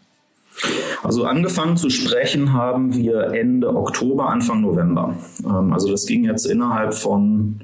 Also 1.03 1.25
angefangen 1.25 1.77
zu 1.77 1.89
sprechen 1.89 2.53
haben 2.53 2.93
wir 2.95 3.33
Ende 3.33 3.75
Oktober, 3.75 4.29
Anfang 4.29 4.61
November. 4.61 5.15
Ähm, 5.45 5.73
also 5.73 5.89
das 5.89 6.05
ging 6.05 6.25
jetzt 6.25 6.45
innerhalb 6.45 6.93
von 6.93 7.61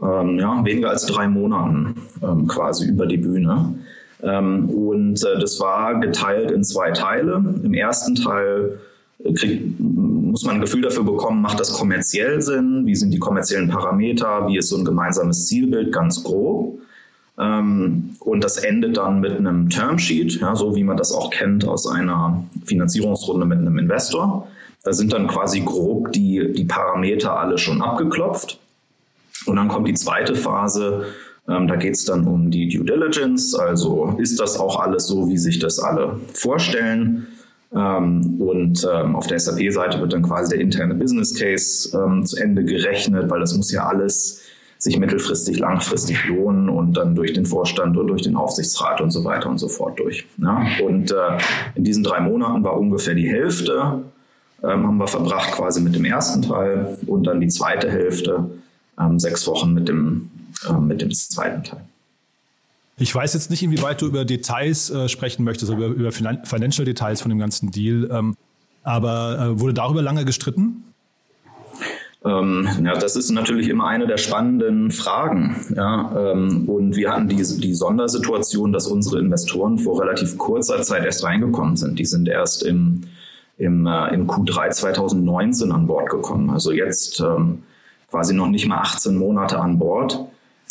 ähm, 0.00 0.38
ja, 0.38 0.64
weniger 0.64 0.90
als 0.90 1.06
drei 1.06 1.28
Monaten 1.28 1.96
ähm, 2.22 2.46
quasi 2.46 2.88
über 2.88 3.06
die 3.06 3.16
Bühne. 3.18 3.78
Und 4.20 5.24
äh, 5.24 5.38
das 5.38 5.60
war 5.60 5.98
geteilt 6.00 6.50
in 6.50 6.64
zwei 6.64 6.90
Teile. 6.90 7.42
Im 7.62 7.74
ersten 7.74 8.14
Teil 8.14 8.80
krieg, 9.34 9.78
muss 9.78 10.44
man 10.44 10.56
ein 10.56 10.60
Gefühl 10.60 10.82
dafür 10.82 11.04
bekommen, 11.04 11.40
macht 11.40 11.60
das 11.60 11.72
kommerziell 11.72 12.40
Sinn? 12.40 12.86
Wie 12.86 12.94
sind 12.94 13.12
die 13.12 13.18
kommerziellen 13.18 13.68
Parameter? 13.68 14.46
Wie 14.48 14.58
ist 14.58 14.68
so 14.68 14.76
ein 14.76 14.84
gemeinsames 14.84 15.46
Zielbild 15.46 15.92
ganz 15.92 16.22
grob? 16.22 16.78
Ähm, 17.38 18.10
und 18.20 18.42
das 18.42 18.56
endet 18.58 18.96
dann 18.96 19.20
mit 19.20 19.36
einem 19.36 19.70
Termsheet, 19.70 20.40
ja, 20.40 20.56
so 20.56 20.74
wie 20.74 20.84
man 20.84 20.96
das 20.96 21.12
auch 21.12 21.30
kennt 21.30 21.66
aus 21.66 21.86
einer 21.86 22.44
Finanzierungsrunde 22.64 23.46
mit 23.46 23.58
einem 23.58 23.78
Investor. 23.78 24.48
Da 24.82 24.92
sind 24.92 25.12
dann 25.12 25.28
quasi 25.28 25.60
grob 25.60 26.12
die, 26.12 26.52
die 26.52 26.64
Parameter 26.64 27.38
alle 27.38 27.58
schon 27.58 27.82
abgeklopft. 27.82 28.58
Und 29.46 29.56
dann 29.56 29.68
kommt 29.68 29.88
die 29.88 29.94
zweite 29.94 30.34
Phase. 30.34 31.06
Ähm, 31.48 31.66
da 31.66 31.76
geht 31.76 31.94
es 31.94 32.04
dann 32.04 32.26
um 32.26 32.50
die 32.50 32.68
Due 32.68 32.84
Diligence. 32.84 33.54
Also 33.54 34.14
ist 34.18 34.38
das 34.38 34.58
auch 34.58 34.80
alles 34.80 35.06
so, 35.06 35.28
wie 35.28 35.38
sich 35.38 35.58
das 35.58 35.78
alle 35.78 36.20
vorstellen? 36.34 37.26
Ähm, 37.74 38.40
und 38.40 38.86
ähm, 38.90 39.16
auf 39.16 39.26
der 39.26 39.38
SAP-Seite 39.38 40.00
wird 40.00 40.12
dann 40.12 40.22
quasi 40.22 40.56
der 40.56 40.60
interne 40.60 40.94
Business 40.94 41.34
Case 41.34 41.90
zu 42.24 42.36
Ende 42.36 42.64
gerechnet, 42.64 43.30
weil 43.30 43.40
das 43.40 43.56
muss 43.56 43.72
ja 43.72 43.86
alles 43.86 44.42
sich 44.80 44.96
mittelfristig, 44.96 45.58
langfristig 45.58 46.24
lohnen 46.26 46.68
und 46.68 46.96
dann 46.96 47.16
durch 47.16 47.32
den 47.32 47.46
Vorstand 47.46 47.96
und 47.96 48.06
durch 48.06 48.22
den 48.22 48.36
Aufsichtsrat 48.36 49.00
und 49.00 49.10
so 49.10 49.24
weiter 49.24 49.50
und 49.50 49.58
so 49.58 49.68
fort 49.68 49.98
durch. 49.98 50.24
Ja? 50.36 50.64
Und 50.84 51.10
äh, 51.10 51.38
in 51.74 51.82
diesen 51.82 52.04
drei 52.04 52.20
Monaten 52.20 52.62
war 52.62 52.78
ungefähr 52.78 53.14
die 53.14 53.28
Hälfte, 53.28 54.02
haben 54.60 54.96
wir 54.96 55.06
verbracht 55.06 55.52
quasi 55.52 55.80
mit 55.80 55.94
dem 55.94 56.04
ersten 56.04 56.42
Teil 56.42 56.98
und 57.06 57.28
dann 57.28 57.40
die 57.40 57.46
zweite 57.46 57.88
Hälfte, 57.88 58.50
sechs 59.18 59.46
Wochen 59.46 59.72
mit 59.72 59.88
dem, 59.88 60.30
mit 60.80 61.00
dem 61.00 61.12
zweiten 61.12 61.64
Teil. 61.64 61.84
Ich 63.00 63.14
weiß 63.14 63.34
jetzt 63.34 63.50
nicht, 63.50 63.62
inwieweit 63.62 64.02
du 64.02 64.06
über 64.06 64.24
Details 64.24 64.90
äh, 64.90 65.08
sprechen 65.08 65.44
möchtest, 65.44 65.70
über, 65.72 65.86
über 65.86 66.10
Financial 66.10 66.84
Details 66.84 67.20
von 67.20 67.28
dem 67.28 67.38
ganzen 67.38 67.70
Deal. 67.70 68.08
Ähm, 68.10 68.36
aber 68.82 69.38
äh, 69.38 69.60
wurde 69.60 69.74
darüber 69.74 70.02
lange 70.02 70.24
gestritten? 70.24 70.82
Ähm, 72.24 72.68
ja, 72.84 72.96
das 72.96 73.14
ist 73.14 73.30
natürlich 73.30 73.68
immer 73.68 73.86
eine 73.86 74.06
der 74.06 74.18
spannenden 74.18 74.90
Fragen. 74.90 75.54
Ja, 75.76 76.32
ähm, 76.32 76.68
und 76.68 76.96
wir 76.96 77.12
hatten 77.12 77.28
die, 77.28 77.36
die 77.36 77.74
Sondersituation, 77.74 78.72
dass 78.72 78.88
unsere 78.88 79.20
Investoren 79.20 79.78
vor 79.78 80.00
relativ 80.00 80.36
kurzer 80.36 80.82
Zeit 80.82 81.04
erst 81.04 81.22
reingekommen 81.22 81.76
sind. 81.76 81.98
Die 81.98 82.04
sind 82.04 82.28
erst 82.28 82.64
im, 82.64 83.02
im, 83.56 83.86
äh, 83.86 84.12
im 84.14 84.26
Q3 84.26 84.70
2019 84.70 85.70
an 85.70 85.86
Bord 85.86 86.10
gekommen. 86.10 86.50
Also 86.50 86.72
jetzt 86.72 87.20
ähm, 87.20 87.62
quasi 88.10 88.34
noch 88.34 88.48
nicht 88.48 88.66
mal 88.66 88.78
18 88.78 89.16
Monate 89.16 89.60
an 89.60 89.78
Bord. 89.78 90.27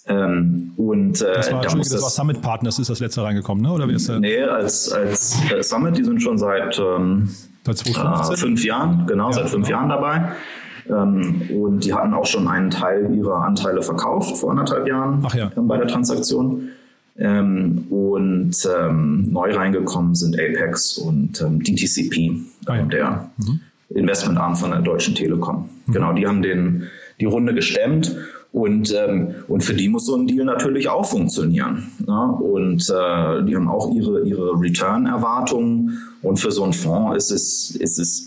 Ähm, 0.09 0.73
und, 0.77 1.21
äh, 1.21 1.33
das 1.35 1.51
war, 1.51 1.61
da 1.61 1.69
das, 1.75 1.89
das 1.89 2.01
war 2.01 2.09
Summit 2.09 2.41
Partners, 2.41 2.79
ist 2.79 2.89
das 2.89 2.99
letzte 2.99 3.23
reingekommen, 3.23 3.61
ne? 3.63 3.71
Oder 3.71 3.87
wie 3.89 3.93
ist 3.93 4.07
das? 4.07 4.19
Nee, 4.19 4.41
als, 4.41 4.91
als 4.91 5.37
äh, 5.51 5.61
Summit, 5.61 5.97
die 5.97 6.03
sind 6.03 6.21
schon 6.21 6.37
seit, 6.37 6.79
ähm, 6.79 7.29
seit 7.65 7.77
2015? 7.79 8.33
Äh, 8.33 8.37
fünf 8.37 8.65
Jahren, 8.65 9.07
genau, 9.07 9.27
ja, 9.27 9.33
seit 9.33 9.49
fünf 9.49 9.67
genau. 9.67 9.79
Jahren 9.79 9.89
dabei. 9.89 10.31
Ähm, 10.89 11.41
und 11.51 11.83
die 11.83 11.93
hatten 11.93 12.13
auch 12.13 12.25
schon 12.25 12.47
einen 12.47 12.69
Teil 12.69 13.13
ihrer 13.13 13.43
Anteile 13.43 13.81
verkauft 13.81 14.37
vor 14.37 14.51
anderthalb 14.51 14.87
Jahren 14.87 15.25
ja. 15.35 15.51
bei 15.55 15.77
der 15.77 15.87
Transaktion. 15.87 16.69
Ähm, 17.19 17.87
und 17.89 18.55
ähm, 18.79 19.31
neu 19.31 19.53
reingekommen 19.53 20.13
sind 20.13 20.39
Apex 20.39 20.99
und 20.99 21.41
ähm, 21.41 21.63
DTCP, 21.63 22.41
ah, 22.67 22.75
ja. 22.75 22.83
der 22.83 23.31
mhm. 23.37 23.59
Investmentarm 23.89 24.55
von 24.55 24.71
der 24.71 24.81
Deutschen 24.81 25.15
Telekom. 25.15 25.69
Mhm. 25.85 25.93
Genau, 25.93 26.13
die 26.13 26.27
haben 26.27 26.41
den, 26.41 26.83
die 27.19 27.25
Runde 27.25 27.53
gestemmt 27.53 28.15
und, 28.51 28.93
ähm, 28.93 29.35
und 29.47 29.63
für 29.63 29.73
die 29.73 29.89
muss 29.89 30.05
so 30.05 30.15
ein 30.15 30.27
Deal 30.27 30.45
natürlich 30.45 30.89
auch 30.89 31.05
funktionieren. 31.05 31.91
Ja? 32.07 32.25
Und 32.25 32.89
äh, 32.89 33.43
die 33.43 33.55
haben 33.55 33.67
auch 33.67 33.93
ihre, 33.93 34.23
ihre 34.23 34.59
Return-Erwartungen. 34.59 35.99
Und 36.21 36.39
für 36.39 36.51
so 36.51 36.63
einen 36.63 36.73
Fonds 36.73 37.17
ist 37.17 37.31
es, 37.31 37.75
ist 37.75 37.99
es 37.99 38.25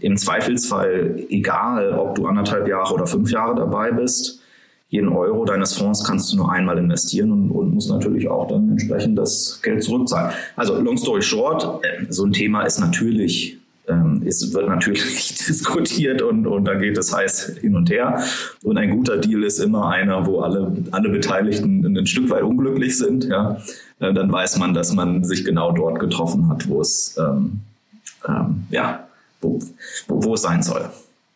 im 0.00 0.16
Zweifelsfall 0.16 1.24
egal, 1.28 1.92
ob 1.92 2.14
du 2.14 2.26
anderthalb 2.26 2.68
Jahre 2.68 2.94
oder 2.94 3.06
fünf 3.06 3.30
Jahre 3.30 3.54
dabei 3.54 3.92
bist. 3.92 4.40
Jeden 4.88 5.08
Euro 5.08 5.44
deines 5.44 5.76
Fonds 5.76 6.04
kannst 6.04 6.32
du 6.32 6.36
nur 6.36 6.52
einmal 6.52 6.78
investieren 6.78 7.32
und, 7.32 7.50
und 7.50 7.74
musst 7.74 7.90
natürlich 7.90 8.28
auch 8.28 8.46
dann 8.46 8.70
entsprechend 8.70 9.18
das 9.18 9.60
Geld 9.62 9.82
zurückzahlen. 9.82 10.32
Also 10.54 10.80
long 10.80 10.96
story 10.96 11.22
short, 11.22 11.84
äh, 11.84 12.06
so 12.08 12.24
ein 12.24 12.32
Thema 12.32 12.62
ist 12.62 12.78
natürlich 12.78 13.55
ähm, 13.88 14.22
es 14.26 14.52
wird 14.52 14.68
natürlich 14.68 15.34
diskutiert 15.48 16.22
und, 16.22 16.46
und 16.46 16.64
da 16.64 16.74
geht 16.74 16.98
es 16.98 17.14
heiß 17.14 17.58
hin 17.60 17.76
und 17.76 17.90
her. 17.90 18.22
Und 18.62 18.78
ein 18.78 18.90
guter 18.90 19.18
Deal 19.18 19.42
ist 19.44 19.58
immer 19.58 19.88
einer, 19.90 20.26
wo 20.26 20.40
alle, 20.40 20.72
alle 20.90 21.08
Beteiligten 21.08 21.96
ein 21.96 22.06
Stück 22.06 22.30
weit 22.30 22.42
unglücklich 22.42 22.98
sind. 22.98 23.24
Ja? 23.24 23.60
Äh, 24.00 24.12
dann 24.12 24.30
weiß 24.30 24.58
man, 24.58 24.74
dass 24.74 24.92
man 24.92 25.24
sich 25.24 25.44
genau 25.44 25.72
dort 25.72 26.00
getroffen 26.00 26.48
hat, 26.48 26.68
wo 26.68 26.80
es 26.80 27.16
ähm, 27.18 27.60
ähm, 28.28 28.66
ja, 28.70 29.06
wo, 29.40 29.58
wo, 30.08 30.24
wo 30.24 30.34
es 30.34 30.42
sein 30.42 30.62
soll. 30.62 30.88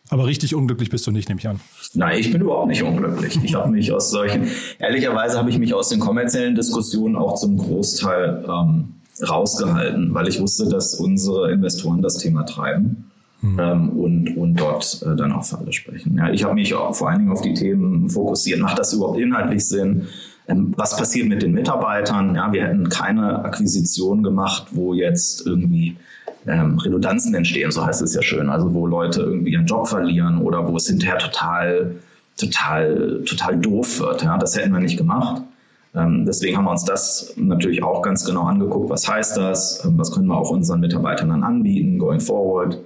Aber 0.09 0.25
richtig 0.25 0.53
unglücklich 0.53 0.89
bist 0.89 1.07
du 1.07 1.11
nicht, 1.11 1.29
nehme 1.29 1.39
ich 1.39 1.47
an. 1.47 1.61
Nein, 1.93 2.19
ich 2.19 2.31
bin 2.31 2.41
überhaupt 2.41 2.67
nicht 2.67 2.83
unglücklich. 2.83 3.39
Ich 3.43 3.55
habe 3.55 3.71
mich 3.71 3.93
aus 3.93 4.11
solchen, 4.11 4.49
ehrlicherweise 4.77 5.37
habe 5.37 5.49
ich 5.49 5.57
mich 5.57 5.73
aus 5.73 5.87
den 5.87 6.01
kommerziellen 6.01 6.53
Diskussionen 6.53 7.15
auch 7.15 7.35
zum 7.35 7.57
Großteil 7.57 8.43
ähm, 8.45 8.95
rausgehalten, 9.27 10.13
weil 10.13 10.27
ich 10.27 10.39
wusste, 10.39 10.67
dass 10.69 10.95
unsere 10.95 11.51
Investoren 11.51 12.01
das 12.01 12.17
Thema 12.17 12.43
treiben 12.43 13.11
hm. 13.41 13.59
ähm, 13.59 13.89
und, 13.89 14.37
und 14.37 14.59
dort 14.59 15.01
äh, 15.05 15.15
dann 15.15 15.31
auch 15.31 15.43
für 15.43 15.57
alle 15.57 15.73
sprechen. 15.73 16.17
Ja, 16.17 16.29
ich 16.29 16.43
habe 16.43 16.55
mich 16.55 16.73
auch 16.73 16.95
vor 16.95 17.09
allen 17.09 17.19
Dingen 17.19 17.31
auf 17.31 17.41
die 17.41 17.53
Themen 17.53 18.09
fokussiert. 18.09 18.59
Macht 18.59 18.79
das 18.79 18.93
überhaupt 18.93 19.19
inhaltlich 19.19 19.67
Sinn? 19.67 20.07
Ähm, 20.47 20.73
was 20.75 20.95
passiert 20.97 21.27
mit 21.27 21.41
den 21.41 21.53
Mitarbeitern? 21.53 22.35
Ja, 22.35 22.51
wir 22.51 22.63
hätten 22.63 22.89
keine 22.89 23.43
Akquisition 23.43 24.23
gemacht, 24.23 24.67
wo 24.71 24.93
jetzt 24.93 25.45
irgendwie 25.45 25.97
ähm, 26.47 26.79
Redundanzen 26.79 27.33
entstehen, 27.35 27.71
so 27.71 27.85
heißt 27.85 28.01
es 28.01 28.15
ja 28.15 28.21
schön. 28.21 28.49
Also 28.49 28.73
wo 28.73 28.87
Leute 28.87 29.21
irgendwie 29.21 29.51
ihren 29.51 29.65
Job 29.65 29.87
verlieren 29.87 30.39
oder 30.39 30.67
wo 30.67 30.77
es 30.77 30.87
hinterher 30.87 31.19
total, 31.19 31.95
total, 32.37 33.23
total 33.25 33.57
doof 33.57 33.99
wird. 33.99 34.23
Ja, 34.23 34.37
das 34.37 34.57
hätten 34.57 34.73
wir 34.73 34.79
nicht 34.79 34.97
gemacht. 34.97 35.43
Ähm, 35.93 36.25
deswegen 36.25 36.57
haben 36.57 36.65
wir 36.65 36.71
uns 36.71 36.85
das 36.85 37.33
natürlich 37.35 37.83
auch 37.83 38.01
ganz 38.01 38.25
genau 38.25 38.43
angeguckt. 38.43 38.89
Was 38.89 39.07
heißt 39.07 39.37
das? 39.37 39.83
Ähm, 39.85 39.97
was 39.97 40.11
können 40.11 40.27
wir 40.27 40.37
auch 40.37 40.49
unseren 40.51 40.79
Mitarbeitern 40.79 41.29
dann 41.29 41.43
anbieten, 41.43 41.99
going 41.99 42.21
forward? 42.21 42.79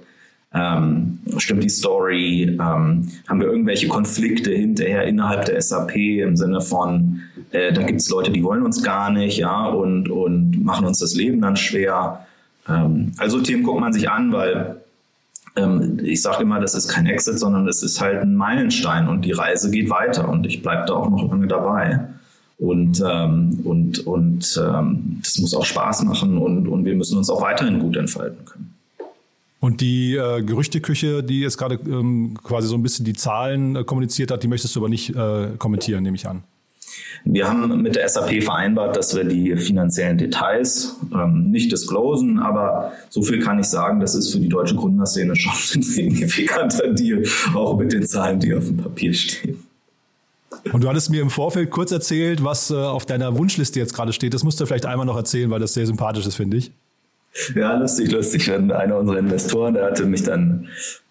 Ähm, 0.52 1.18
stimmt 1.38 1.62
die 1.62 1.68
Story? 1.68 2.42
Ähm, 2.44 3.08
haben 3.28 3.40
wir 3.40 3.46
irgendwelche 3.46 3.88
Konflikte 3.88 4.50
hinterher 4.50 5.04
innerhalb 5.04 5.44
der 5.44 5.60
SAP 5.60 5.94
im 5.96 6.36
Sinne 6.36 6.60
von, 6.60 7.20
äh, 7.52 7.72
da 7.72 7.82
gibt 7.82 8.00
es 8.00 8.10
Leute, 8.10 8.32
die 8.32 8.42
wollen 8.42 8.64
uns 8.64 8.82
gar 8.82 9.10
nicht, 9.10 9.38
ja, 9.38 9.66
und, 9.66 10.08
und 10.08 10.64
machen 10.64 10.86
uns 10.86 10.98
das 10.98 11.14
Leben 11.14 11.40
dann 11.40 11.56
schwer. 11.56 12.26
Ähm, 12.68 13.12
also 13.18 13.40
Themen 13.40 13.62
guckt 13.62 13.80
man 13.80 13.92
sich 13.92 14.10
an, 14.10 14.32
weil 14.32 14.80
ähm, 15.56 15.98
ich 16.02 16.22
sage 16.22 16.42
immer, 16.42 16.58
das 16.58 16.74
ist 16.74 16.88
kein 16.88 17.06
Exit, 17.06 17.38
sondern 17.38 17.68
es 17.68 17.82
ist 17.82 18.00
halt 18.00 18.22
ein 18.22 18.34
Meilenstein 18.34 19.08
und 19.08 19.24
die 19.24 19.32
Reise 19.32 19.70
geht 19.70 19.90
weiter 19.90 20.28
und 20.28 20.46
ich 20.46 20.62
bleibe 20.62 20.86
da 20.86 20.94
auch 20.94 21.10
noch 21.10 21.30
lange 21.30 21.46
dabei. 21.46 22.08
Und, 22.58 23.02
ähm, 23.06 23.60
und, 23.64 24.06
und 24.06 24.62
ähm, 24.64 25.20
das 25.22 25.38
muss 25.38 25.54
auch 25.54 25.64
Spaß 25.64 26.04
machen 26.04 26.38
und, 26.38 26.66
und 26.68 26.84
wir 26.86 26.94
müssen 26.94 27.18
uns 27.18 27.28
auch 27.28 27.42
weiterhin 27.42 27.80
gut 27.80 27.96
entfalten 27.96 28.44
können. 28.46 28.74
Und 29.60 29.80
die 29.80 30.14
äh, 30.14 30.42
Gerüchteküche, 30.42 31.22
die 31.22 31.40
jetzt 31.40 31.58
gerade 31.58 31.78
ähm, 31.86 32.38
quasi 32.42 32.68
so 32.68 32.74
ein 32.76 32.82
bisschen 32.82 33.04
die 33.04 33.14
Zahlen 33.14 33.76
äh, 33.76 33.84
kommuniziert 33.84 34.30
hat, 34.30 34.42
die 34.42 34.48
möchtest 34.48 34.74
du 34.76 34.80
aber 34.80 34.88
nicht 34.88 35.14
äh, 35.14 35.48
kommentieren, 35.58 36.02
nehme 36.02 36.16
ich 36.16 36.26
an. 36.26 36.44
Wir 37.24 37.48
haben 37.48 37.82
mit 37.82 37.96
der 37.96 38.08
SAP 38.08 38.42
vereinbart, 38.44 38.96
dass 38.96 39.16
wir 39.16 39.24
die 39.24 39.56
finanziellen 39.56 40.16
Details 40.18 40.96
ähm, 41.12 41.50
nicht 41.50 41.72
disclosen, 41.72 42.38
aber 42.38 42.92
so 43.10 43.22
viel 43.22 43.40
kann 43.40 43.58
ich 43.58 43.66
sagen, 43.66 44.00
das 44.00 44.14
ist 44.14 44.32
für 44.32 44.38
die 44.38 44.48
deutsche 44.48 44.76
Gründerszene 44.76 45.34
schon 45.34 45.52
ein 45.74 45.82
signifikanter 45.82 46.92
Deal, 46.94 47.24
auch 47.54 47.76
mit 47.76 47.92
den 47.92 48.06
Zahlen, 48.06 48.38
die 48.38 48.54
auf 48.54 48.66
dem 48.66 48.76
Papier 48.76 49.12
stehen. 49.12 49.55
Und 50.72 50.84
du 50.84 50.88
hattest 50.88 51.10
mir 51.10 51.22
im 51.22 51.30
Vorfeld 51.30 51.70
kurz 51.70 51.92
erzählt, 51.92 52.44
was 52.44 52.70
äh, 52.70 52.74
auf 52.74 53.06
deiner 53.06 53.36
Wunschliste 53.36 53.78
jetzt 53.78 53.94
gerade 53.94 54.12
steht. 54.12 54.34
Das 54.34 54.44
musst 54.44 54.60
du 54.60 54.66
vielleicht 54.66 54.86
einmal 54.86 55.06
noch 55.06 55.16
erzählen, 55.16 55.50
weil 55.50 55.60
das 55.60 55.74
sehr 55.74 55.86
sympathisch 55.86 56.26
ist, 56.26 56.36
finde 56.36 56.56
ich. 56.56 56.72
Ja, 57.54 57.76
lustig, 57.76 58.10
lustig. 58.12 58.50
Einer 58.50 58.96
unserer 58.96 59.18
Investoren, 59.18 59.74
der 59.74 59.86
hatte 59.86 60.04
mich 60.06 60.22
dann 60.22 60.68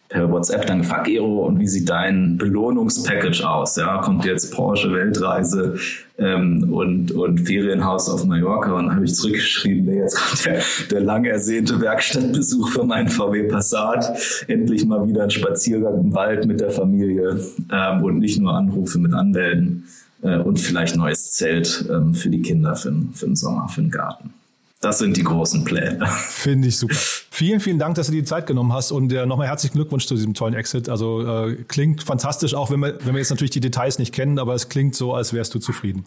per 0.09 0.31
WhatsApp 0.31 0.65
dann 0.65 0.79
gefragt, 0.79 1.05
Gero, 1.07 1.45
und 1.45 1.59
wie 1.59 1.67
sieht 1.67 1.89
dein 1.89 2.37
Belohnungspackage 2.37 3.43
aus? 3.47 3.75
Ja, 3.75 4.01
kommt 4.01 4.25
jetzt 4.25 4.53
Porsche 4.53 4.91
Weltreise 4.93 5.77
ähm, 6.17 6.71
und, 6.71 7.11
und 7.11 7.39
Ferienhaus 7.39 8.09
auf 8.09 8.25
Mallorca? 8.25 8.73
Und 8.73 8.93
habe 8.93 9.05
ich 9.05 9.15
zurückgeschrieben, 9.15 9.85
nee, 9.85 9.99
jetzt 9.99 10.15
kommt 10.15 10.45
der, 10.45 10.61
der 10.91 11.01
lang 11.01 11.25
ersehnte 11.25 11.79
Werkstattbesuch 11.81 12.69
für 12.69 12.83
meinen 12.83 13.09
VW 13.09 13.43
Passat. 13.43 14.17
Endlich 14.47 14.85
mal 14.85 15.07
wieder 15.07 15.23
ein 15.23 15.31
Spaziergang 15.31 15.99
im 15.99 16.13
Wald 16.13 16.45
mit 16.45 16.59
der 16.59 16.71
Familie 16.71 17.39
ähm, 17.71 18.03
und 18.03 18.19
nicht 18.19 18.39
nur 18.39 18.53
Anrufe 18.53 18.99
mit 18.99 19.13
Anwälten 19.13 19.85
äh, 20.21 20.37
und 20.37 20.59
vielleicht 20.59 20.95
neues 20.95 21.33
Zelt 21.33 21.85
ähm, 21.89 22.13
für 22.13 22.29
die 22.29 22.41
Kinder 22.41 22.75
für, 22.75 22.93
für 23.13 23.25
den 23.25 23.35
Sommer, 23.35 23.67
für 23.67 23.81
den 23.81 23.91
Garten. 23.91 24.33
Das 24.81 24.99
sind 24.99 25.17
die 25.17 25.23
großen 25.23 25.63
Pläne. 25.63 26.05
Finde 26.29 26.67
ich 26.67 26.77
super. 26.77 26.95
Vielen, 27.35 27.59
vielen 27.59 27.79
Dank, 27.79 27.95
dass 27.95 28.07
du 28.07 28.13
dir 28.13 28.21
die 28.21 28.27
Zeit 28.27 28.47
genommen 28.47 28.71
hast 28.71 28.91
und 28.91 29.11
äh, 29.11 29.25
nochmal 29.25 29.47
herzlichen 29.47 29.75
Glückwunsch 29.75 30.05
zu 30.05 30.15
diesem 30.15 30.33
tollen 30.33 30.53
Exit. 30.53 30.87
Also 30.87 31.47
äh, 31.47 31.55
klingt 31.67 32.01
fantastisch, 32.01 32.53
auch 32.53 32.71
wenn 32.71 32.79
wir, 32.79 32.97
wenn 33.03 33.13
wir 33.13 33.19
jetzt 33.19 33.29
natürlich 33.29 33.51
die 33.51 33.59
Details 33.59 33.99
nicht 33.99 34.13
kennen, 34.13 34.39
aber 34.39 34.53
es 34.53 34.69
klingt 34.69 34.95
so, 34.95 35.13
als 35.13 35.33
wärst 35.33 35.53
du 35.53 35.59
zufrieden. 35.59 36.05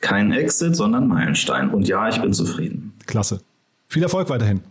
Kein 0.00 0.32
Exit, 0.32 0.74
sondern 0.74 1.08
Meilenstein. 1.08 1.68
Und 1.70 1.88
ja, 1.88 2.08
ich 2.08 2.20
bin 2.20 2.32
zufrieden. 2.32 2.94
Klasse. 3.06 3.40
Viel 3.88 4.02
Erfolg 4.02 4.30
weiterhin. 4.30 4.62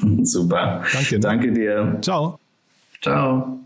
Super. 0.22 0.82
Danke. 0.92 1.14
Ne? 1.14 1.20
Danke 1.20 1.52
dir. 1.52 1.98
Ciao. 2.02 2.38
Ciao. 3.00 3.63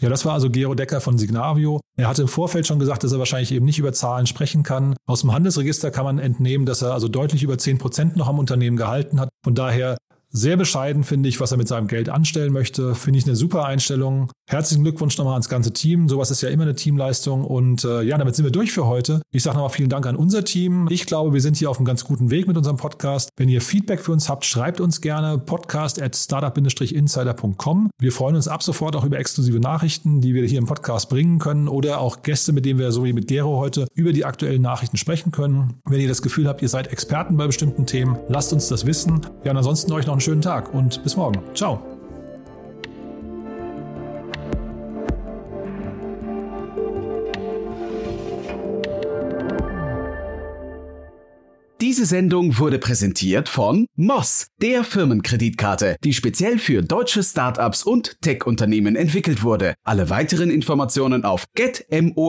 Ja, 0.00 0.08
das 0.08 0.24
war 0.24 0.32
also 0.32 0.48
Gero 0.48 0.74
Decker 0.74 1.02
von 1.02 1.18
Signavio. 1.18 1.80
Er 1.96 2.08
hatte 2.08 2.22
im 2.22 2.28
Vorfeld 2.28 2.66
schon 2.66 2.78
gesagt, 2.78 3.04
dass 3.04 3.12
er 3.12 3.18
wahrscheinlich 3.18 3.52
eben 3.52 3.66
nicht 3.66 3.78
über 3.78 3.92
Zahlen 3.92 4.26
sprechen 4.26 4.62
kann. 4.62 4.96
Aus 5.06 5.20
dem 5.20 5.32
Handelsregister 5.32 5.90
kann 5.90 6.04
man 6.04 6.18
entnehmen, 6.18 6.64
dass 6.64 6.80
er 6.80 6.94
also 6.94 7.08
deutlich 7.08 7.42
über 7.42 7.58
10 7.58 7.76
Prozent 7.76 8.16
noch 8.16 8.26
am 8.26 8.38
Unternehmen 8.38 8.78
gehalten 8.78 9.20
hat. 9.20 9.28
Von 9.44 9.54
daher 9.54 9.98
sehr 10.32 10.56
bescheiden, 10.56 11.02
finde 11.04 11.28
ich, 11.28 11.40
was 11.40 11.50
er 11.50 11.58
mit 11.58 11.68
seinem 11.68 11.88
Geld 11.88 12.08
anstellen 12.08 12.52
möchte. 12.52 12.94
Finde 12.94 13.18
ich 13.18 13.26
eine 13.26 13.36
super 13.36 13.64
Einstellung. 13.64 14.30
Herzlichen 14.48 14.82
Glückwunsch 14.82 15.18
nochmal 15.18 15.34
ans 15.34 15.48
ganze 15.48 15.72
Team. 15.72 16.08
Sowas 16.08 16.30
ist 16.30 16.40
ja 16.42 16.48
immer 16.48 16.62
eine 16.62 16.74
Teamleistung. 16.74 17.44
Und 17.44 17.84
äh, 17.84 18.02
ja, 18.02 18.16
damit 18.16 18.36
sind 18.36 18.44
wir 18.44 18.52
durch 18.52 18.72
für 18.72 18.86
heute. 18.86 19.22
Ich 19.32 19.42
sage 19.42 19.56
nochmal 19.56 19.70
vielen 19.70 19.88
Dank 19.88 20.06
an 20.06 20.16
unser 20.16 20.44
Team. 20.44 20.86
Ich 20.90 21.06
glaube, 21.06 21.34
wir 21.34 21.40
sind 21.40 21.56
hier 21.56 21.70
auf 21.70 21.78
einem 21.78 21.84
ganz 21.84 22.04
guten 22.04 22.30
Weg 22.30 22.46
mit 22.46 22.56
unserem 22.56 22.76
Podcast. 22.76 23.30
Wenn 23.36 23.48
ihr 23.48 23.60
Feedback 23.60 24.00
für 24.00 24.12
uns 24.12 24.28
habt, 24.28 24.44
schreibt 24.44 24.80
uns 24.80 25.00
gerne 25.00 25.38
podcast 25.38 26.00
at 26.00 26.14
startup-insider.com. 26.14 27.90
Wir 28.00 28.12
freuen 28.12 28.36
uns 28.36 28.48
ab 28.48 28.62
sofort 28.62 28.94
auch 28.96 29.04
über 29.04 29.18
exklusive 29.18 29.58
Nachrichten, 29.58 30.20
die 30.20 30.34
wir 30.34 30.46
hier 30.46 30.58
im 30.58 30.66
Podcast 30.66 31.08
bringen 31.08 31.38
können 31.38 31.68
oder 31.68 32.00
auch 32.00 32.22
Gäste, 32.22 32.52
mit 32.52 32.64
denen 32.64 32.78
wir 32.78 32.92
so 32.92 33.04
wie 33.04 33.12
mit 33.12 33.26
Gero 33.26 33.58
heute 33.58 33.86
über 33.94 34.12
die 34.12 34.24
aktuellen 34.24 34.62
Nachrichten 34.62 34.96
sprechen 34.96 35.32
können. 35.32 35.80
Wenn 35.88 36.00
ihr 36.00 36.08
das 36.08 36.22
Gefühl 36.22 36.46
habt, 36.46 36.62
ihr 36.62 36.68
seid 36.68 36.88
Experten 36.88 37.36
bei 37.36 37.46
bestimmten 37.46 37.86
Themen, 37.86 38.16
lasst 38.28 38.52
uns 38.52 38.68
das 38.68 38.86
wissen. 38.86 39.20
Ja, 39.44 39.50
und 39.50 39.56
ansonsten 39.56 39.92
euch 39.92 40.06
noch 40.06 40.19
einen 40.20 40.40
schönen 40.40 40.42
Tag 40.42 40.74
und 40.74 41.02
bis 41.02 41.16
morgen. 41.16 41.40
Ciao. 41.54 41.82
Diese 51.80 52.04
Sendung 52.04 52.58
wurde 52.58 52.78
präsentiert 52.78 53.48
von 53.48 53.86
Moss, 53.96 54.48
der 54.60 54.84
Firmenkreditkarte, 54.84 55.96
die 56.04 56.12
speziell 56.12 56.58
für 56.58 56.82
deutsche 56.82 57.22
Startups 57.22 57.82
und 57.82 58.20
Tech-Unternehmen 58.20 58.96
entwickelt 58.96 59.42
wurde. 59.42 59.72
Alle 59.82 60.10
weiteren 60.10 60.50
Informationen 60.50 61.24
auf 61.24 61.46
getmoss.de. 61.54 62.20